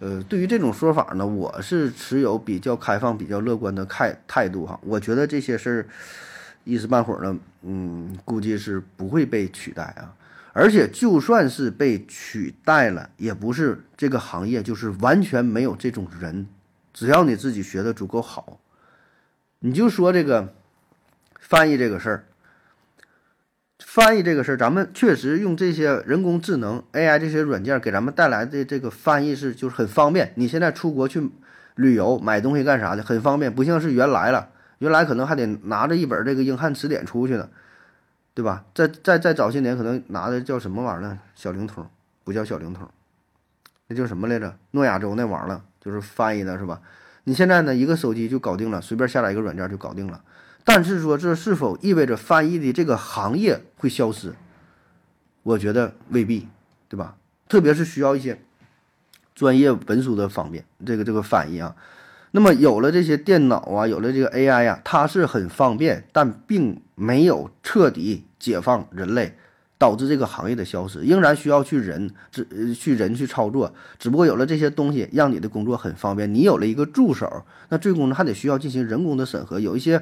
[0.00, 4.80] 呃，对于这种说法呢，我是持有比较开放、比较乐观的态态度哈。
[4.82, 5.86] 我觉得这些事儿
[6.64, 10.16] 一时半会儿呢，嗯，估计是不会被取代啊。
[10.52, 16.46] 而且就算是被取代了，也不是这个行业就是完全没有这种人。
[16.92, 18.58] 只要你自己学的足够好，
[19.60, 20.52] 你就说这个
[21.38, 22.24] 翻译这个事儿，
[23.80, 30.32] 翻译这个事儿，咱们确实用这些人工智能 AI 这些软件给咱们带来的这个翻译是就是很方便。
[30.36, 31.28] 你现在出国去
[31.74, 37.48] 旅游买东西干啥的很方便，不像是原来了，原来可能还得拿着一本这个英汉词典出去呢。
[38.32, 38.64] 对吧？
[38.72, 41.18] 在在在早些年，可能拿的叫什么玩意儿呢？
[41.34, 41.84] 小灵通，
[42.22, 42.88] 不叫小灵通，
[43.88, 44.56] 那叫什么来着？
[44.70, 46.80] 诺亚舟那玩意儿，就是翻译的，是吧？
[47.24, 50.22] 你现在呢，一个手机就搞定了，随便下载一个软件就搞定了。
[50.64, 54.34] 但是说这是否意味着翻译的这个行业会消失？
[55.42, 56.46] 我觉得未必，
[56.88, 57.16] 对吧？
[57.48, 58.40] 特别是需要一些
[59.34, 61.74] 专业文书的方便，这个这个翻译啊。
[62.32, 69.34] 那么有了这些电脑啊，有了这个 AI 呀，它是很方便，但并没有彻底解放人类，
[69.78, 73.74] 导致这个行业的消失，仍然需要去人，只去人去操作。
[73.98, 76.32] 只不过有了这些东西，让你的工作很方便。
[76.32, 80.00] 你有了一个助手，那最终呢还得需要进行人工的审核，有一些，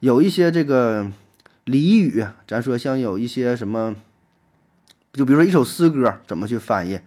[0.00, 1.10] 有一些这个
[1.66, 3.94] 俚语，咱说像有一些什么，
[5.12, 7.00] 就比如说一首诗歌怎么去翻译，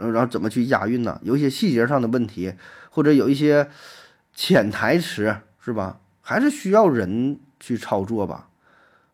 [0.00, 1.20] 然后怎么去押韵呢？
[1.22, 2.54] 有一些细节上的问题，
[2.90, 3.68] 或者有一些。
[4.36, 6.00] 潜台词是吧？
[6.20, 8.48] 还是需要人去操作吧？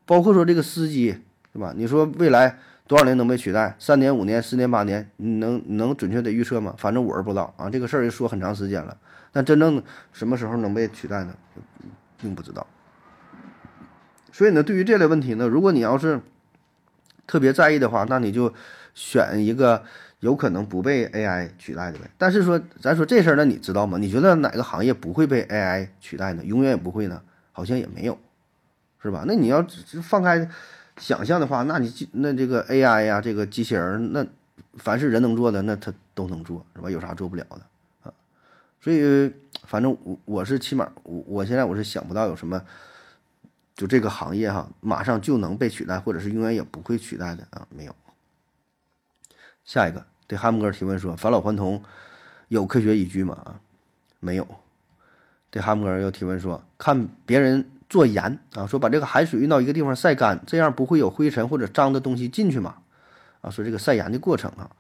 [0.07, 1.15] 包括说这个司机，
[1.53, 1.75] 是吧？
[1.77, 3.77] 你说未来多少年能被取代？
[3.79, 6.75] 三年、五年、十年、八年，你能能准确的预测吗？
[6.79, 7.69] 反正我是不知道啊。
[7.69, 8.97] 这个事儿也说很长时间了，
[9.31, 11.35] 但真正什么时候能被取代呢？
[12.17, 12.67] 并不知道。
[14.41, 16.19] 所以呢，对于这类问题呢，如果你要是
[17.27, 18.55] 特别在意的话，那你就
[18.95, 19.83] 选一个
[20.21, 22.11] 有可能不被 AI 取代的呗。
[22.17, 23.99] 但是说，咱说这事儿，那你知道吗？
[23.99, 26.43] 你觉得哪个行业不会被 AI 取代呢？
[26.43, 27.21] 永远也不会呢？
[27.53, 28.19] 好像也没有，
[29.03, 29.25] 是吧？
[29.27, 29.63] 那你要
[30.03, 30.49] 放开
[30.97, 34.27] 想象的话，那你那这个 AI 呀，这个机器人，那
[34.79, 36.89] 凡是人能做的，那它都能做，是吧？
[36.89, 37.61] 有啥做不了的
[38.05, 38.13] 啊？
[38.81, 39.31] 所以，
[39.67, 42.63] 反正我我是起码我我现在我是想不到有什么，
[43.81, 47.97] 就这个行业哈，马上就能被取代，或者是永远也不会取代的啊，没有。
[49.65, 51.83] 下一个对哈姆哥提问说：“返老还童
[52.49, 53.59] 有科学依据吗？”啊，
[54.19, 54.47] 没有。
[55.49, 62.75] 对哈姆哥又提问说：“看别人做盐啊，说把这个海水运到一个地方晒干，这样不会有灰尘或者脏的东西进去吗？”
[63.41, 64.71] 啊，说这个晒盐的过程啊，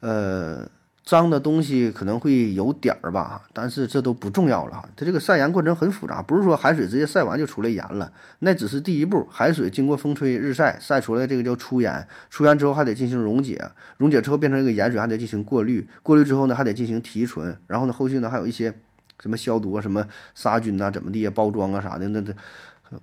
[0.00, 0.68] 呃。
[1.06, 4.88] 脏的东西可能会有点儿吧，但是这都不重要了哈。
[4.96, 9.24] 它这个晒盐过程很复杂，不是说海水直接晒完就出来盐了，那只是第一步。
[9.30, 18.74] 海水经过风吹日晒，晒出来这个叫出盐，出盐之后还得进行溶解，溶解之后变成一个盐水，还得进行过滤，过滤之后呢还得进行提纯，然后呢后续呢还有一些
[19.20, 20.04] 什么消毒啊、什么
[20.34, 22.34] 杀菌呐、怎么地、包装啊啥的，那这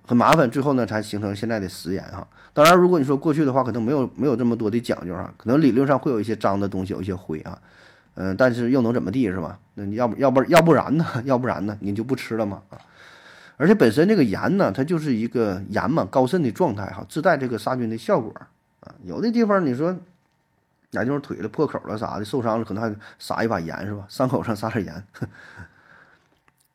[0.06, 0.50] 很麻烦。
[0.50, 2.28] 最后呢才形成现在的食盐哈。
[2.52, 7.58] 当然，如果你说过去的话，可能没有没有这么多的讲究哈，可能理论上会有一些脏的东西，有一些灰啊。
[8.14, 9.58] 嗯，但是又能怎么地是吧？
[9.74, 11.04] 那你要不要不要不然呢？
[11.24, 11.76] 要不然呢？
[11.80, 12.62] 你就不吃了吗？
[12.70, 12.78] 啊！
[13.56, 18.32] 而且本身这个盐呢，它就是一个盐嘛，高渗的状态哈，自带这个杀菌的效果
[18.80, 18.94] 啊。
[19.04, 19.96] 有的地方你说
[20.90, 24.04] 哪地方腿了破口了啥的，受伤了，可能还撒一把盐是吧？
[24.08, 25.04] 伤口上撒点盐。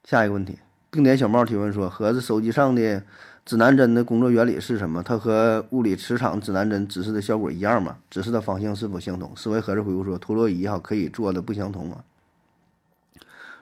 [0.04, 0.60] 下一个问题，
[0.92, 3.04] 定点小猫提问说：盒子手机上的。
[3.50, 5.02] 指南针的工作原理是什么？
[5.02, 7.98] 它和物理磁场指南针指示的效果一样吗？
[8.08, 9.36] 指示的方向是否相同？
[9.36, 12.04] 思维盒子回复说：陀螺仪哈可以做的不相同吗？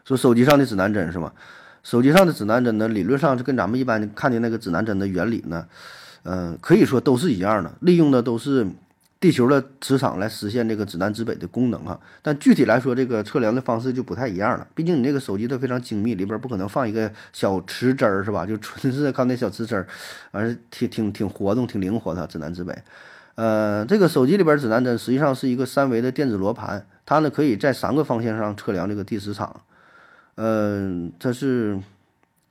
[0.03, 1.31] 说手机上的指南针是吗？
[1.83, 5.65] 手机上的指南针呢，理论上是跟咱们一般看的那个指南针的原理呢，
[6.23, 8.67] 嗯，可以说都是一样的，利用的都是。
[9.19, 14.67] 地球的磁场来实现这个指南指北的功能哈，但具体来说，这个测量的方式就不太一样了。
[14.75, 18.45] 毕竟你这个手机它非常精密，里边不可能放一个小磁针儿是吧？
[18.45, 19.87] 就纯是靠那小磁针儿，
[20.29, 22.77] 而挺挺挺活动、挺灵活的指南指北。
[23.33, 29.61] 呃，这个手机里边指南针实际上是一个三维的电子罗盘，它呢可以在三个方向上测量这个地磁场。
[30.35, 31.79] 嗯，它是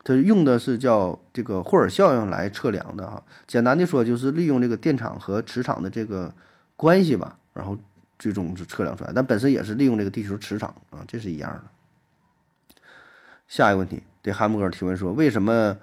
[0.03, 3.23] 它用的是叫这个霍尔效应来测量的哈。
[3.47, 6.35] 简单的说，就是利用这个电场和磁场的这个。
[6.77, 7.77] 关系吧，然后
[8.19, 11.63] 最终是测量出来，但本身也是利用这个地球磁场啊，这是一样的。
[13.49, 15.79] 下一个问题，对汉姆哥提问说，为什么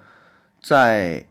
[0.62, 1.26] 在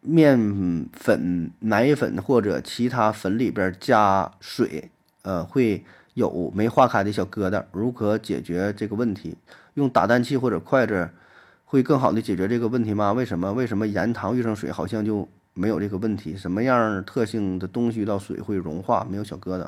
[0.00, 4.90] 面粉、奶粉或者其他粉里边加水，
[5.22, 5.84] 呃，会
[6.14, 7.64] 有没化开的小疙瘩？
[7.72, 9.36] 如何解决这个问题？
[9.74, 11.10] 用打蛋器或者筷子
[11.64, 13.12] 会更好的解决这个问题吗？
[13.12, 13.52] 为什么？
[13.52, 15.28] 为什么盐糖遇上水好像就？
[15.54, 19.66] 没有这个问题，什么样特性的东西遇到水会融化，没有小疙瘩。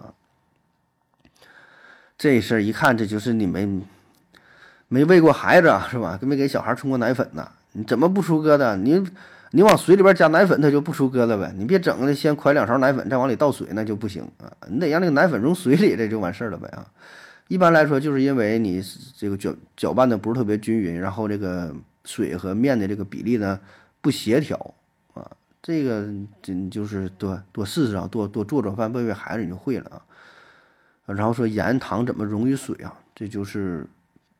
[2.18, 3.68] 这事儿一看，这就是你没
[4.89, 6.18] 没喂过孩子是吧？
[6.22, 7.49] 没给小孩冲过奶粉呢？
[7.72, 8.74] 你怎么不出疙瘩？
[8.76, 9.03] 你
[9.53, 11.53] 你往水里边加奶粉，它就不出疙瘩呗？
[11.57, 14.51] 你别整的先㧟两勺奶粉，再往里倒水，那就不行啊！
[14.68, 16.84] 你得让那个奶粉融水里，这就完事儿了呗啊！
[17.49, 18.82] 一般来说，就是因为你
[19.16, 21.72] 这个搅搅拌的不是特别均匀，然后这个
[22.05, 23.61] 水和面的这个比例呢
[24.01, 24.74] 不协调。
[25.67, 26.07] 这个
[26.41, 30.01] 真就是多多试试啊，多多做做饭，喂喂孩子你就会了啊。
[31.12, 32.95] 然后说盐糖怎么溶于水啊？
[33.17, 33.85] 这就是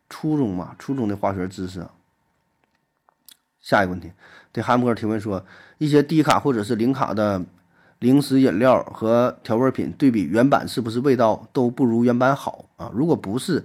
[0.09, 1.85] 初中嘛，初中的化学知识。
[3.61, 4.13] 下一个问题，
[4.53, 5.45] 对汉姆哥提问说，
[5.79, 7.45] 一些低卡或者是零卡的
[7.99, 12.89] 零食饮料和调味品对比原版是不是味道都不如原版好啊？
[12.95, 13.65] 如果不是，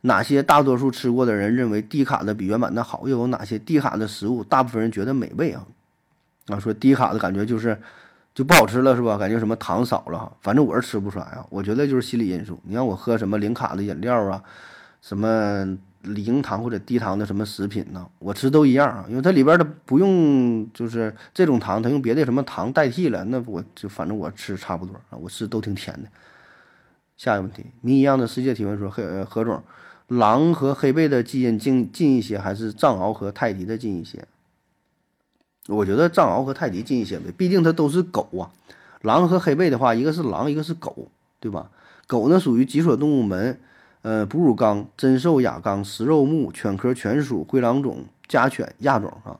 [0.00, 3.06] 哪些大多数吃过的人认为低卡的比原版的好？
[3.06, 5.64] 又有哪些低卡的食物大部分人觉得美味啊？
[6.48, 7.80] 啊，说低卡的感觉就是
[8.34, 9.16] 就不好吃了，是吧？
[9.16, 11.46] 感觉什么糖少了，反正我是吃不出来啊。
[11.50, 12.58] 我觉得就是心理因素。
[12.64, 14.42] 你让我喝什么零卡的饮料啊，
[15.00, 15.66] 什么
[16.02, 18.06] 零糖或者低糖的什么食品呢？
[18.18, 26.08] 我吃都一样啊，因为它里边的不用就是这种糖，它用别的什么糖代替了，那我就反正我吃差不多啊，我吃都挺甜的。
[27.16, 29.60] 下一个问题，谜一样的世界提问说，何何总，
[30.08, 34.22] 狼和黑背的基因近近一些，还是藏獒和泰迪的近一些？
[35.68, 38.50] 我觉得藏獒和泰迪近一些呗，毕竟它都是狗啊。
[39.02, 41.08] 狼和黑背的话，一个是狼，一个是狗，
[41.40, 41.70] 对吧？
[42.06, 43.58] 狗呢属于脊索动物门，
[44.02, 49.38] 呃，哺乳纲真兽亚纲食肉目犬科犬属灰狼种家犬亚种啊。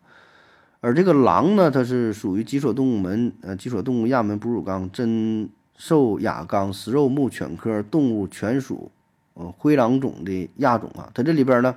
[0.81, 8.91] 而这个狼呢，它是属于脊索动物门，呃，脊索动物亚门哺乳纲真兽亚纲食肉目犬科动物犬属，
[9.35, 11.09] 呃，灰狼种的亚种啊。
[11.14, 11.74] 它这里边呢。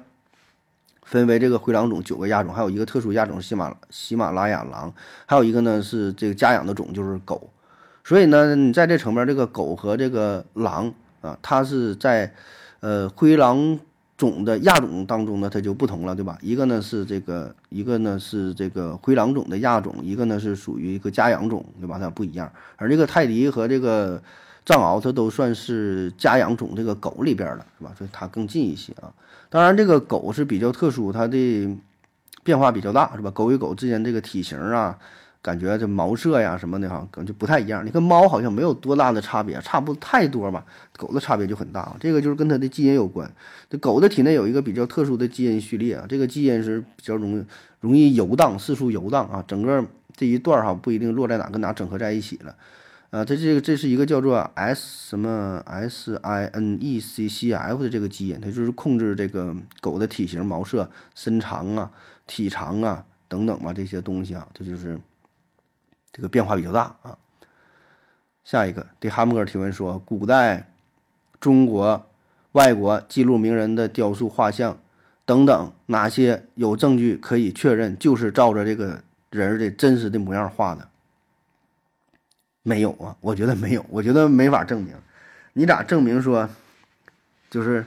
[1.10, 4.94] 分为这个灰狼种九个亚种，还有一个特殊亚种喜马喜马拉雅狼，
[5.26, 7.50] 还有一个呢是这个家养的种就是狗。
[8.04, 12.32] 所以呢，你在这层面，这个狗和这个狼啊，它是在
[12.82, 13.80] 呃灰狼
[14.18, 16.38] 种的亚种当中呢，它就不同了，对吧？
[16.44, 21.98] 一个呢是这个，一个呢是这个灰狼种的亚种，一个呢是属于一个家养种，对吧？
[21.98, 22.52] 它不一样。
[22.76, 24.22] 而这个泰迪和这个
[24.64, 27.92] 藏獒，它都算是家养种这个狗里边的，是吧？
[27.98, 29.12] 所以它更近一些啊。
[29.50, 31.78] 当然，这个狗是比较特殊，它的
[32.44, 33.32] 变化比较大，是吧？
[33.32, 34.98] 狗与狗之间这个体型啊。
[35.42, 37.86] 感觉这毛色呀什么的哈，可能就不太一样。
[37.86, 40.66] 你看猫好像没有多大的差别，差不太多吧。
[40.98, 43.32] 狗的差别就很大，这个就是跟它的基因有关。
[43.70, 47.46] 这狗的体内有一个比较特殊的基因序列啊，这个基因是比较容易
[47.80, 49.42] 容易游荡，四处游荡啊。
[49.48, 49.82] 整个
[50.14, 52.54] 这一段哈不一定落在哪跟哪整合在一起了。
[53.12, 61.92] 啊，它这个这是一个叫做 S 什么 S I N E C C F 的这个基因，它就是控制这个狗的体型、毛色、身长啊、
[62.28, 65.00] 体长啊等等吧这些东西啊，这就是。
[66.12, 67.16] 这个变化比较大啊。
[68.44, 70.72] 下一个，对哈姆格尔提问说：古代
[71.40, 72.10] 中国、
[72.54, 74.80] 外国记录名人的雕塑、画像
[75.24, 80.90] 等等，哪些有证据可以确认就是照着这个人的真实的模样画的？
[82.70, 84.94] 没有啊，我觉得没有，我觉得没法证明。
[85.54, 86.48] 你咋证明说，
[87.50, 87.84] 就是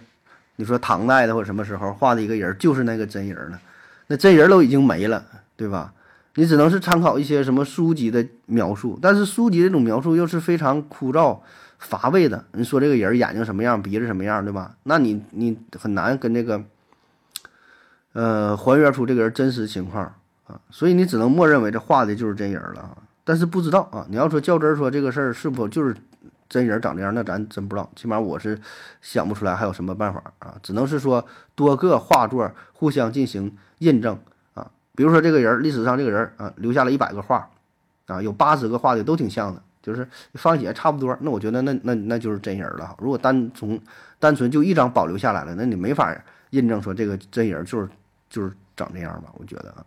[0.57, 3.61] 你说唐代的或者什么时候画的一个人就是那个真人呢？
[4.09, 5.25] 那真人都已经没了，
[5.57, 5.93] 对吧？
[6.35, 11.39] 你只能是参考一些什么书籍的描述，但是书籍这种描述又是非常枯燥
[11.79, 12.45] 乏味的。
[12.53, 14.75] 你说这个人眼睛什么样，鼻子什么样，对吧？
[14.83, 16.61] 那你你很难跟这个，
[18.15, 20.13] 呃，还原出这个人真实情况
[20.47, 20.59] 啊。
[20.71, 22.97] 所以你只能默认为这画的就是真人了啊。
[23.25, 25.95] 但是不知道啊，你要说较真儿说这个事儿是否就是
[26.49, 27.89] 真人长这样，那咱真不知道。
[27.95, 28.59] 起码我是
[29.01, 30.57] 想不出来还有什么办法啊。
[30.63, 34.19] 只能是说多个画作互相进行印证
[34.55, 34.71] 啊。
[34.95, 37.49] 比如说这个人，历史上这个人啊，留下了一百个画，
[38.07, 41.17] 啊，有八十个画的都挺像的，就是放起来差不多。
[41.21, 42.95] 那我觉得那那那就是真人了。
[42.99, 43.81] 如果单从
[44.19, 46.15] 单纯就一张保留下来了，那你没法
[46.51, 47.89] 印证说这个真人就是
[48.29, 49.33] 就是长这样吧？
[49.39, 49.87] 我觉得啊。